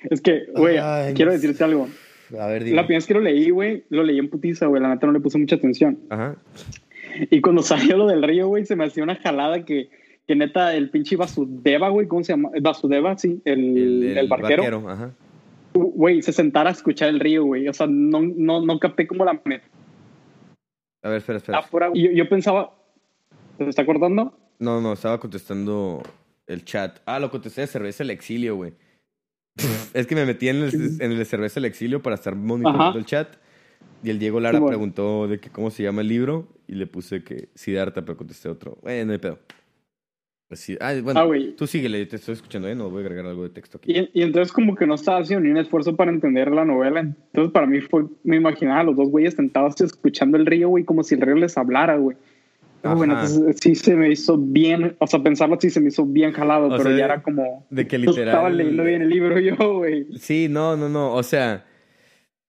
[0.10, 0.78] Es que, güey,
[1.16, 1.90] quiero decirte algo.
[2.40, 2.78] A ver, dime.
[2.78, 5.14] La primera vez que lo leí, güey, lo leí en putiza, güey, la neta no
[5.14, 6.00] le puse mucha atención.
[6.10, 6.38] Ajá.
[7.30, 9.90] Y cuando salió lo del río, güey, se me hacía una jalada que,
[10.28, 12.50] que neta, el pinche Vasudeva, güey, ¿cómo se llama?
[12.62, 14.90] Vasudeva, sí, el, el, barquero.
[14.90, 15.14] ajá
[15.74, 17.68] güey, se sentara a escuchar el río, güey.
[17.68, 19.66] O sea, no, no, no capté como la meta.
[21.02, 21.62] A ver, espera, espera.
[21.94, 22.74] yo, yo pensaba.
[23.58, 24.38] ¿Se está acordando?
[24.60, 26.02] No, no, estaba contestando
[26.48, 27.00] el chat.
[27.06, 28.74] Ah, lo contesté de cerveza el exilio, güey.
[29.94, 33.06] es que me metí en el, en el cerveza el exilio para estar monitoreando el
[33.06, 33.36] chat.
[34.04, 36.48] Y el Diego Lara preguntó de que cómo se llama el libro.
[36.68, 38.78] Y le puse que Siddhartha, pero contesté otro.
[38.86, 39.40] Eh, no hay pedo.
[40.80, 42.76] Ah, bueno, ah, tú síguele, te estoy escuchando, ¿eh?
[42.76, 44.10] No voy a agregar algo de texto aquí.
[44.14, 47.00] Y, entonces como que no estaba haciendo ni un esfuerzo para entender la novela.
[47.00, 50.84] Entonces para mí fue, me imaginaba a los dos güeyes sentados escuchando el río, güey,
[50.84, 52.18] como si el río les hablara, güey.
[52.84, 56.34] bueno, entonces sí se me hizo bien, o sea, pensarlo así se me hizo bien
[56.34, 57.66] jalado, pero ya era como...
[57.70, 58.28] De que literal...
[58.28, 60.06] Estaba leyendo bien el libro yo, güey.
[60.18, 61.66] Sí, no, no, no, o sea,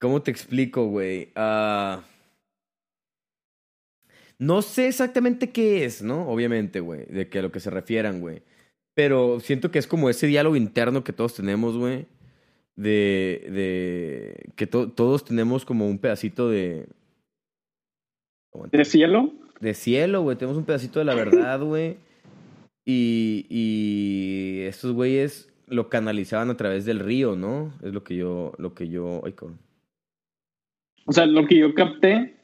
[0.04, 1.30] ¿cómo te explico, güey?
[1.34, 2.02] Ah...
[4.38, 6.28] No sé exactamente qué es, ¿no?
[6.28, 8.42] Obviamente, güey, de que a lo que se refieran, güey.
[8.92, 12.04] Pero siento que es como ese diálogo interno que todos tenemos, güey.
[12.76, 16.86] De, de que todos tenemos como un pedacito de...
[18.72, 19.32] ¿De cielo?
[19.58, 20.36] De cielo, güey.
[20.36, 21.96] Tenemos un pedacito de la verdad, güey.
[22.84, 27.72] Y, y estos güeyes lo canalizaban a través del río, ¿no?
[27.82, 29.34] Es lo que yo, lo que yo, ay,
[31.06, 32.34] O sea, lo que yo capté,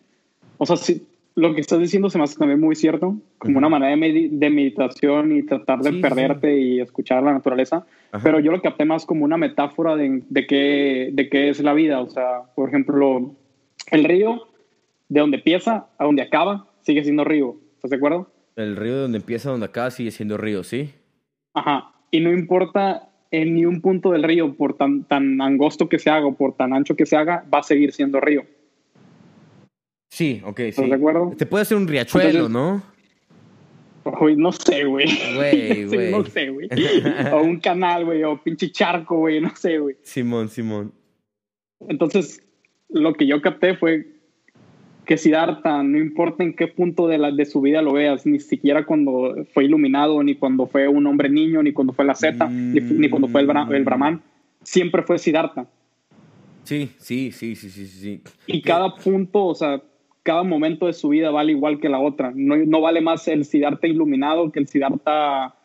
[0.59, 3.69] o sea, sí, lo que estás diciendo se me hace también muy cierto, como una
[3.69, 7.87] manera de, meditación y tratar de perderte y escuchar la naturaleza,
[8.23, 11.73] pero yo lo capté más como una metáfora de, de, qué, de qué es la
[11.73, 13.35] vida, o sea, por ejemplo,
[13.91, 14.49] el río,
[15.09, 18.31] de donde empieza a donde acaba, sigue siendo río, ¿estás de acuerdo?
[18.57, 20.91] El río de donde empieza a donde acaba sigue siendo río, ¿sí?
[21.55, 25.99] Ajá, y no importa en ni un punto del río, por tan, tan angosto que
[25.99, 28.45] se haga o por tan ancho que se haga, va a seguir siendo río.
[30.11, 30.65] Sí, ok, sí.
[30.65, 31.33] ¿Estás de acuerdo?
[31.37, 32.83] Te puede hacer un riachuelo, ¿no?
[34.21, 35.07] Uy, no sé, güey.
[35.37, 36.11] Güey, güey.
[36.11, 36.69] no sé, güey.
[37.33, 39.97] o un canal, güey, o pinche charco, güey, no sé, güey.
[40.03, 40.93] Simón, Simón.
[41.89, 42.43] Entonces,
[42.89, 44.07] lo que yo capté fue
[45.11, 48.39] que Siddhartha, no importa en qué punto de, la, de su vida lo veas, ni
[48.39, 52.49] siquiera cuando fue iluminado, ni cuando fue un hombre niño, ni cuando fue la Z,
[52.49, 54.23] ni, cuando fue el, el Brahman,
[54.63, 55.67] siempre fue Siddhartha.
[56.63, 58.23] Sí, sí, sí, sí, sí, sí.
[58.47, 59.83] Y cada punto, o sea,
[60.23, 62.31] cada momento de su vida vale igual que la otra.
[62.33, 65.57] No, no vale más el Siddhartha iluminado que el Siddhartha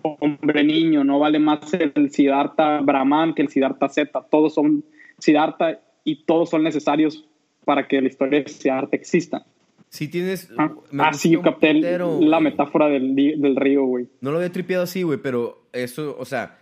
[0.00, 4.26] hombre niño, no vale más el Siddhartha Brahman que el Siddhartha Z.
[4.30, 4.82] Todos son
[5.18, 7.28] Siddhartha y todos son necesarios
[7.66, 9.44] para que la historia de Siddhartha exista.
[9.88, 10.48] Si tienes.
[10.56, 14.08] Ah, así yo capté la metáfora del, del río, güey.
[14.20, 16.58] No lo había tripeado así, güey, pero eso, o sea,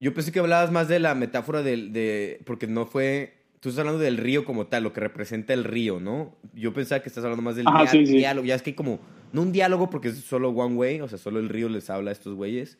[0.00, 2.40] yo pensé que hablabas más de la metáfora del, de.
[2.46, 3.34] Porque no fue.
[3.60, 6.38] Tú estás hablando del río como tal, lo que representa el río, ¿no?
[6.54, 7.66] Yo pensaba que estás hablando más del
[8.06, 8.46] diálogo.
[8.46, 8.98] Ya es que como.
[9.32, 12.10] No un diálogo porque es solo one way, o sea, solo el río les habla
[12.10, 12.78] a estos güeyes.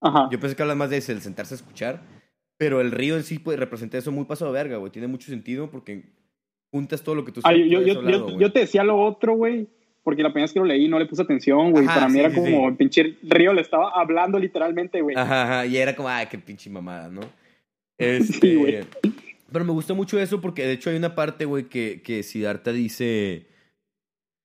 [0.00, 0.28] Ajá.
[0.30, 2.02] Yo pensé que hablas más de el sentarse a escuchar.
[2.58, 4.90] Pero el río en sí puede representar eso muy paso de verga, güey.
[4.90, 6.12] Tiene mucho sentido porque
[6.70, 7.68] juntas todo lo que tú sabes.
[7.68, 9.68] yo, yo, te decía lo otro, güey,
[10.02, 11.86] porque la primera vez que lo leí no le puse atención, güey.
[11.86, 15.16] Para mí era como el pinche río le estaba hablando literalmente, güey.
[15.16, 17.20] Ajá, ajá, y era como, ay, qué pinche mamada, ¿no?
[17.98, 18.84] Este, güey.
[19.50, 22.70] Pero me gustó mucho eso porque de hecho hay una parte, güey, que, que Siddhartha
[22.70, 23.46] dice.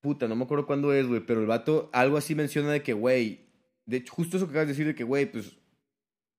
[0.02, 2.94] Puta, no me acuerdo cuándo es, güey, pero el vato algo así menciona de que,
[2.94, 3.42] güey.
[3.86, 5.56] De hecho, justo eso que acabas de decir de que, güey, pues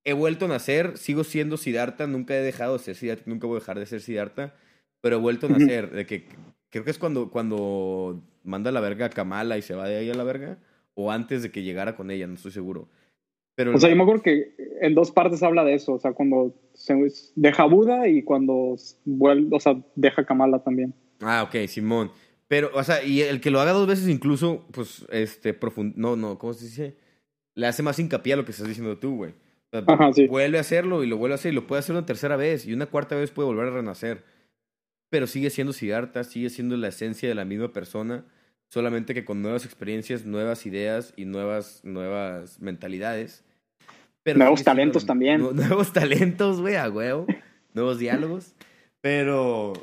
[0.03, 3.59] he vuelto a nacer, sigo siendo Siddhartha, nunca he dejado de ser Siddhartha, nunca voy
[3.59, 4.55] a dejar de ser Siddhartha
[5.05, 5.91] pero he vuelto a nacer.
[5.91, 6.25] De que
[6.71, 10.09] creo que es cuando, cuando manda la verga a Kamala y se va de ahí
[10.09, 10.57] a la verga,
[10.95, 12.89] o antes de que llegara con ella, no estoy seguro.
[13.55, 16.15] Pero o sea, yo me acuerdo que en dos partes habla de eso, o sea,
[16.15, 16.97] cuando se
[17.35, 20.95] deja Buda y cuando vuelve, o sea, deja Kamala también.
[21.21, 22.11] Ah, ok, Simón.
[22.49, 26.17] Pero, o sea, y el que lo haga dos veces incluso, pues, este, profundo, no,
[26.17, 26.97] no, ¿cómo se dice?
[27.55, 29.35] Le hace más hincapié a lo que estás diciendo tú, güey.
[30.31, 32.67] Vuelve a hacerlo y lo vuelve a hacer y lo puede hacer una tercera vez
[32.67, 34.33] y una cuarta vez puede volver a renacer
[35.15, 38.25] pero sigue siendo Siddhartha, sigue siendo la esencia de la misma persona,
[38.67, 43.45] solamente que con nuevas experiencias, nuevas ideas y nuevas, nuevas mentalidades.
[44.25, 45.41] Pero nuevos talentos también.
[45.55, 47.29] nuevos talentos, güey, a huevo.
[47.75, 48.57] nuevos diálogos.
[49.01, 49.75] Pero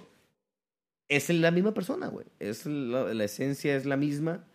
[1.07, 2.25] es la misma persona, güey.
[2.39, 4.45] Es la, la, esencia es la misma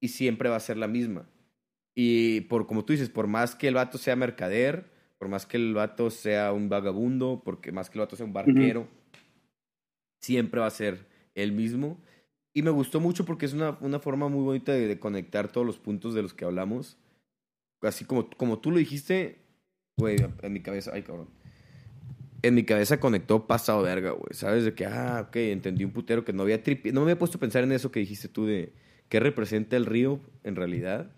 [0.00, 1.28] y siempre va a ser la misma.
[1.94, 4.86] Y por como tú dices, por más que el vato sea mercader,
[5.18, 8.32] por más que el vato sea un vagabundo, porque más que el vato sea un
[8.32, 8.88] barquero,
[10.22, 12.00] siempre va a ser el mismo.
[12.54, 15.78] Y me gustó mucho porque es una, una forma muy bonita de, conectar todos los
[15.78, 16.96] puntos de los que hablamos.
[17.80, 19.38] Así como, como tú lo dijiste,
[19.96, 21.28] güey, en mi cabeza, ay cabrón.
[22.42, 24.32] En mi cabeza conectó pasado verga, güey.
[24.32, 24.64] ¿Sabes?
[24.64, 27.38] De que, ah, ok, entendí un putero que no había tripi no me había puesto
[27.38, 28.72] a pensar en eso que dijiste tú de
[29.08, 31.10] qué representa el río en realidad.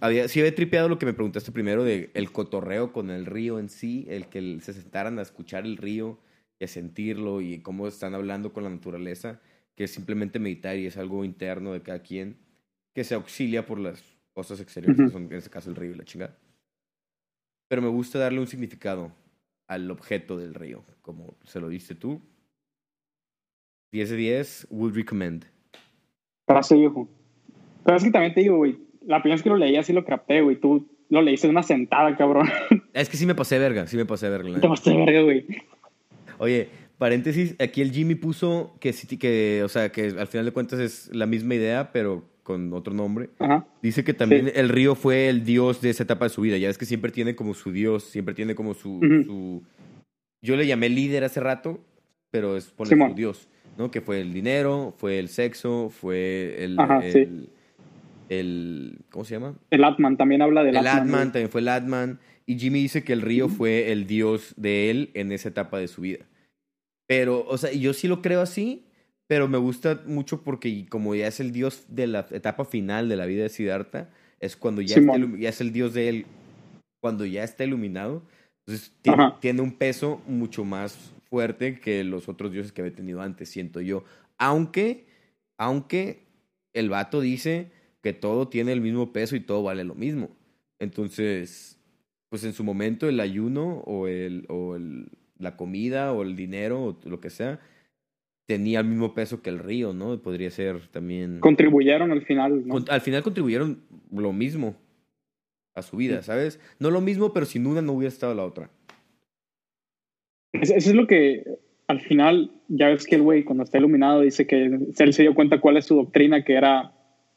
[0.00, 3.58] había, sí había tripeado lo que me preguntaste primero de el cotorreo con el río
[3.58, 6.18] en sí, el que se sentaran a escuchar el río
[6.58, 9.40] y a sentirlo y cómo están hablando con la naturaleza,
[9.74, 12.36] que es simplemente meditar y es algo interno de cada quien
[12.94, 14.02] que se auxilia por las
[14.32, 16.36] cosas exteriores, que son en este caso el río y la chingada.
[17.68, 19.12] Pero me gusta darle un significado
[19.68, 22.20] al objeto del río, como se lo diste tú.
[23.92, 25.44] 10 de 10, would recommend.
[26.46, 27.08] Frase viejo.
[27.84, 30.04] Pero es que también te digo, güey, la primera vez que lo leí así lo
[30.04, 32.48] capté, güey, tú lo leíste en una sentada, cabrón.
[32.92, 34.60] Es que sí me pasé verga, sí me pasé verga.
[34.60, 35.46] Te pasé verga, güey.
[36.38, 36.68] Oye,
[36.98, 41.14] paréntesis, aquí el Jimmy puso que, que, o sea, que al final de cuentas es
[41.14, 43.28] la misma idea, pero con otro nombre.
[43.82, 46.56] Dice que también el río fue el dios de esa etapa de su vida.
[46.56, 49.00] Ya es que siempre tiene como su dios, siempre tiene como su...
[49.26, 49.62] su...
[50.40, 51.78] Yo le llamé líder hace rato,
[52.30, 53.90] pero es por su dios, ¿no?
[53.90, 56.78] Que fue el dinero, fue el sexo, fue el...
[57.02, 57.50] el,
[58.30, 59.54] el, ¿Cómo se llama?
[59.70, 61.32] El Atman, también habla del el Atman.
[61.32, 62.18] también fue el Atman.
[62.48, 65.86] Y Jimmy dice que el río fue el dios de él en esa etapa de
[65.86, 66.24] su vida.
[67.06, 68.86] Pero, o sea, yo sí lo creo así,
[69.26, 73.16] pero me gusta mucho porque como ya es el dios de la etapa final de
[73.16, 74.08] la vida de Siddhartha,
[74.40, 74.96] es cuando ya,
[75.38, 76.26] ya es el dios de él,
[77.02, 78.22] cuando ya está iluminado.
[78.66, 78.94] Entonces
[79.40, 83.82] tiene, un peso mucho más fuerte que los otros dioses que había tenido antes, siento
[83.82, 84.04] yo.
[84.38, 85.06] Aunque,
[85.58, 86.24] aunque
[86.72, 87.70] el vato dice
[88.02, 90.30] que todo tiene el mismo peso y todo vale lo mismo.
[90.78, 91.77] Entonces,
[92.28, 95.08] pues en su momento el ayuno o, el, o el,
[95.38, 97.60] la comida o el dinero o lo que sea
[98.46, 100.18] tenía el mismo peso que el río, ¿no?
[100.22, 101.40] Podría ser también...
[101.40, 102.82] Contribuyeron al final, ¿no?
[102.88, 104.74] al final contribuyeron lo mismo
[105.74, 106.58] a su vida, ¿sabes?
[106.78, 108.70] No lo mismo, pero sin una no hubiera estado la otra.
[110.54, 111.44] Eso es lo que
[111.88, 115.34] al final, ya ves que el güey cuando está iluminado dice que él se dio
[115.34, 116.92] cuenta cuál es su doctrina, que era,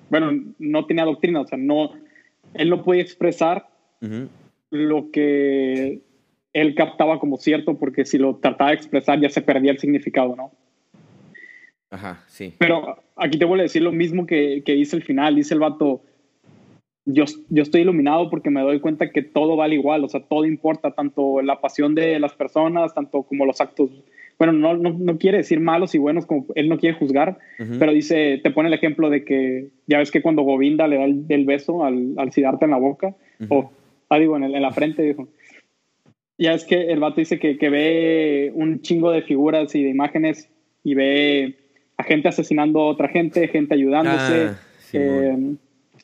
[0.10, 1.92] bueno, no tenía doctrina, o sea, no,
[2.54, 3.68] él no puede expresar
[4.72, 6.02] lo que
[6.54, 10.36] él captaba como cierto, porque si lo trataba de expresar ya se perdía el significado,
[10.36, 10.52] ¿no?
[11.90, 12.54] Ajá, sí.
[12.58, 15.60] Pero aquí te voy a decir lo mismo que, que dice el final, dice el
[15.60, 16.02] vato,
[17.06, 20.46] yo, yo estoy iluminado porque me doy cuenta que todo vale igual, o sea, todo
[20.46, 23.90] importa, tanto la pasión de las personas, tanto como los actos,
[24.38, 27.38] bueno, no, no, no, quiere decir malos y buenos, como él no quiere juzgar,
[27.78, 31.06] pero dice, te pone el ejemplo de que ya ves que cuando Govinda le da
[31.06, 33.16] el, beso al, al Siddhartha en la boca,
[33.50, 33.72] o,
[34.12, 35.28] ah, digo, en, en la frente, dijo.
[36.38, 39.90] Ya es que el vato dice que, que ve un chingo de figuras y de
[39.90, 40.50] imágenes
[40.84, 41.56] y ve
[41.98, 44.60] a gente asesinando a otra gente, gente ayudándose, ah,
[44.94, 45.56] eh,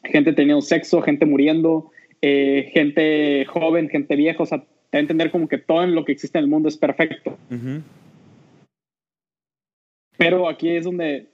[0.04, 1.92] gente teniendo sexo, gente muriendo,
[2.22, 6.14] eh, gente joven, gente vieja, o sea, te entender como que todo en lo que
[6.14, 7.38] existe en el mundo es perfecto.
[10.18, 11.28] Pero aquí es donde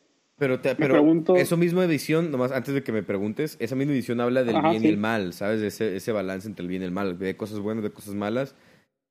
[0.44, 1.38] pero, te, pero pregunto...
[1.38, 4.88] eso visión, nomás antes de que me preguntes, esa misma visión habla del bien y
[4.88, 5.62] el mal, ¿sabes?
[5.62, 7.14] Ese, ese balance entre el bien y el mal.
[7.14, 8.54] Ve cosas buenas, ve cosas malas,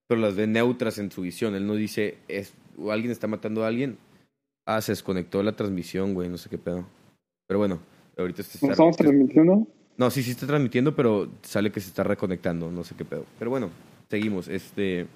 [0.06, 1.54] pero las ve neutras en su visión.
[1.54, 3.96] Él no dice, es, o alguien está matando a alguien.
[4.66, 6.84] Ah, se desconectó la transmisión, güey, no sé qué pedo.
[7.46, 7.80] Pero bueno,
[8.18, 8.66] ahorita está...
[8.66, 9.66] ¿No estamos transmitiendo?
[9.96, 13.24] No, sí, sí está transmitiendo, pero sale que se está reconectando, no sé qué pedo.
[13.38, 13.70] Pero bueno,
[14.10, 14.48] seguimos.
[14.48, 15.06] Este,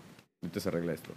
[0.41, 1.11] ahorita se arregla esto.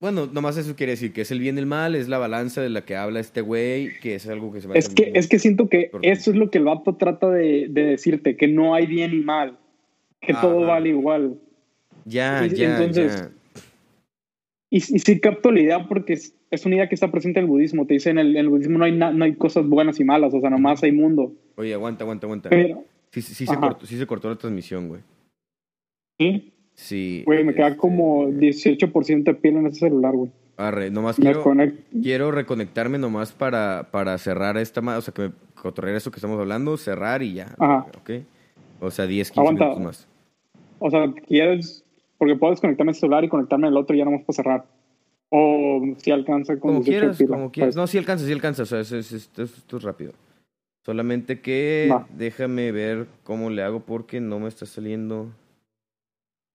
[0.00, 2.60] Bueno, nomás eso quiere decir que es el bien y el mal, es la balanza
[2.60, 5.28] de la que habla este güey, que es algo que se va Es que, es
[5.28, 8.86] que siento que eso es lo que el vato trata de, decirte, que no hay
[8.86, 9.58] bien y mal,
[10.20, 11.38] que todo vale igual.
[12.04, 13.30] Ya, ya, entonces,
[14.68, 17.50] Y, y, sí capto la idea porque es, una idea que está presente en el
[17.50, 17.86] budismo.
[17.86, 20.50] Te dicen, en el, budismo no hay, no hay cosas buenas y malas, o sea,
[20.50, 21.32] nomás hay mundo.
[21.56, 22.50] Oye, aguanta, aguanta, aguanta.
[22.50, 25.00] Pero, sí, sí, se cortó, sí se cortó la transmisión, güey.
[26.18, 26.53] ¿Sí?
[26.74, 27.22] Sí.
[27.26, 30.30] Güey, me queda como 18% de piel en ese celular, güey.
[30.56, 31.42] Arre, nomás quiero,
[32.00, 35.32] quiero reconectarme nomás para, para cerrar esta, o sea, que me
[35.64, 37.54] cotorrear eso que estamos hablando, cerrar y ya.
[37.58, 37.86] Ajá.
[37.98, 38.10] Ok.
[38.80, 40.08] O sea, 10, 15 minutos más.
[40.78, 41.84] O sea, ¿quieres?
[42.18, 44.64] Porque puedo desconectarme el celular y conectarme al otro y ya nomás para cerrar.
[45.30, 47.74] O si alcanza con Como quieras, como quieras.
[47.74, 47.76] Pues.
[47.76, 48.62] No, si alcanza, si alcanza.
[48.64, 50.12] O sea, esto es, rápido.
[50.82, 55.28] Solamente que déjame ver cómo le hago porque no me está saliendo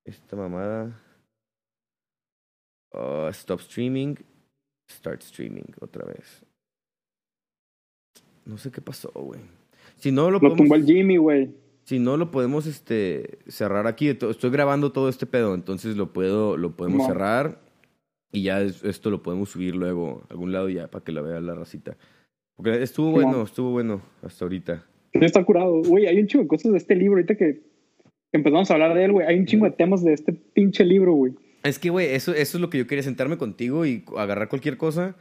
[0.10, 1.00] esta mamada.
[2.92, 4.16] Oh, stop streaming.
[4.92, 6.44] Start streaming otra vez.
[8.46, 9.42] No sé qué pasó, güey.
[9.98, 11.54] Si no lo, lo tumbó el Jimmy, güey.
[11.84, 16.56] Si no lo podemos este cerrar aquí, estoy grabando todo este pedo, entonces lo puedo
[16.56, 17.62] lo podemos cerrar
[18.32, 21.40] y ya esto lo podemos subir luego a algún lado ya para que lo vea
[21.42, 21.98] la racita.
[22.56, 24.86] Porque estuvo bueno, estuvo bueno hasta ahorita.
[25.14, 25.82] Está curado.
[25.82, 27.64] Güey, hay un chingo de cosas de este libro ahorita que
[28.32, 29.28] empezamos a hablar de él, güey.
[29.28, 31.34] Hay un chingo de temas de este pinche libro, güey.
[31.64, 34.78] Es que, güey, eso, eso es lo que yo quería sentarme contigo y agarrar cualquier
[34.78, 35.16] cosa.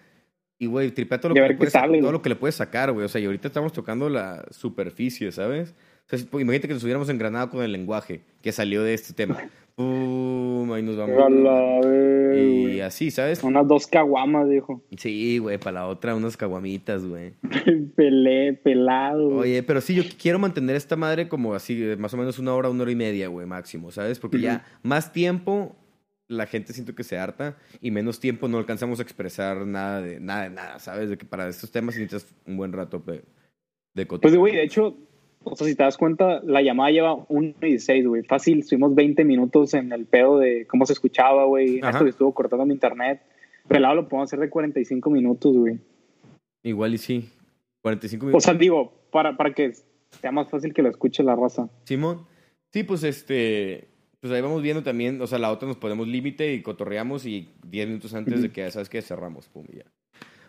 [0.59, 1.67] Y, güey, tripea todo, lo que,
[2.01, 3.05] todo lo que le puedes sacar, güey.
[3.05, 5.75] O sea, y ahorita estamos tocando la superficie, ¿sabes?
[6.11, 9.49] O sea, imagínate que nos hubiéramos engranado con el lenguaje que salió de este tema.
[9.79, 11.17] Pum, ahí nos vamos.
[12.37, 13.45] y así, ¿sabes?
[13.45, 14.83] Unas dos caguamas, dijo.
[14.97, 17.35] Sí, güey, para la otra unas caguamitas, güey.
[17.95, 19.29] Pelé, pelado.
[19.29, 22.71] Oye, pero sí, yo quiero mantener esta madre como así, más o menos una hora,
[22.71, 24.19] una hora y media, güey, máximo, ¿sabes?
[24.19, 25.77] Porque ya más tiempo
[26.27, 30.19] la gente siento que se harta y menos tiempo no alcanzamos a expresar nada de
[30.19, 31.09] nada, de nada, ¿sabes?
[31.09, 33.23] De que para estos temas necesitas un buen rato de,
[33.95, 34.97] de Pues, güey, de hecho,
[35.51, 38.23] o sea, si te das cuenta, la llamada lleva 1 y 6, güey.
[38.23, 41.79] Fácil, estuvimos 20 minutos en el pedo de cómo se escuchaba, güey.
[41.79, 43.21] Esto que estuvo cortando mi internet.
[43.67, 45.79] Pelado lo podemos hacer de 45 minutos, güey.
[46.63, 47.29] Igual y sí.
[47.83, 48.45] 45 minutos.
[48.45, 49.73] O sea, digo, para, para que
[50.21, 51.69] sea más fácil que lo escuche la raza.
[51.85, 52.27] Simón.
[52.73, 53.89] Sí, pues este.
[54.21, 55.21] Pues ahí vamos viendo también.
[55.23, 58.71] O sea, la otra nos ponemos límite y cotorreamos y 10 minutos antes de que,
[58.71, 59.01] ¿sabes qué?
[59.01, 59.85] Cerramos, pum, ya.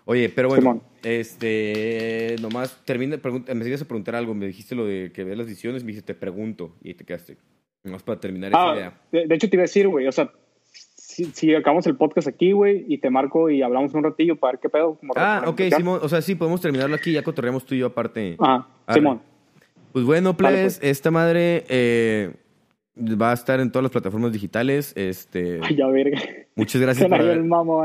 [0.09, 3.19] Oye, pero bueno, este, nomás termina,
[3.53, 6.15] me sigues a preguntar algo, me dijiste lo de que ves las ediciones, me dijiste,
[6.15, 7.37] te pregunto, y te quedaste.
[7.83, 9.01] Nomás para terminar esa ah, idea.
[9.11, 10.31] De, hecho, te iba a decir, güey, o sea,
[10.73, 14.59] si, acabamos el podcast aquí, güey, y te marco y hablamos un ratillo para ver
[14.61, 14.99] qué pedo.
[15.15, 18.35] ah, ok, Simón, o sea, sí, podemos terminarlo aquí, ya cotorreamos tú y yo aparte.
[18.39, 19.21] Ah, Simón.
[19.93, 20.79] Pues bueno, pues.
[20.81, 22.33] esta madre, eh,
[22.99, 24.93] va a estar en todas las plataformas digitales.
[24.95, 26.19] Este, Ay, ya verga.
[26.55, 27.07] Muchas gracias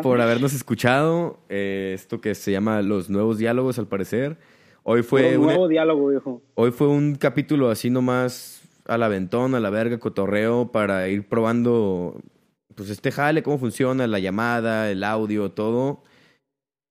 [0.02, 1.38] por, habernos escuchado.
[1.48, 4.36] Eh, esto que se llama Los Nuevos Diálogos, al parecer.
[4.82, 6.42] Hoy fue un nuevo diálogo, viejo.
[6.54, 12.20] Hoy fue un capítulo así nomás al aventón, a la verga, cotorreo, para ir probando
[12.74, 16.02] pues este jale, cómo funciona, la llamada, el audio, todo.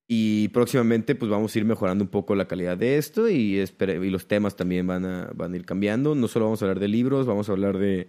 [0.08, 4.10] Y próximamente pues vamos a ir mejorando un poco la calidad de esto y, y
[4.10, 6.14] los temas también van a, van a ir cambiando.
[6.14, 8.08] No solo vamos a hablar de libros, vamos a hablar de,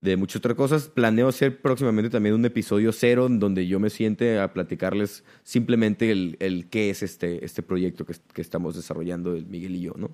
[0.00, 0.88] de muchas otras cosas.
[0.88, 6.10] Planeo hacer próximamente también un episodio cero en donde yo me siente a platicarles simplemente
[6.10, 9.92] el, el qué es este, este proyecto que, que, estamos desarrollando, el Miguel y yo,
[9.96, 10.10] ¿no?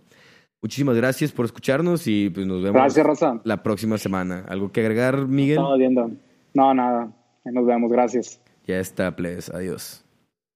[0.61, 2.97] Muchísimas gracias por escucharnos y pues nos vemos
[3.45, 4.45] la próxima semana.
[4.49, 5.57] ¿Algo que agregar, Miguel?
[5.57, 6.13] No, viendo.
[6.55, 7.13] No, nada.
[7.45, 7.91] Nos vemos.
[7.91, 8.41] Gracias.
[8.65, 9.51] Ya está, please.
[9.53, 10.02] Adiós.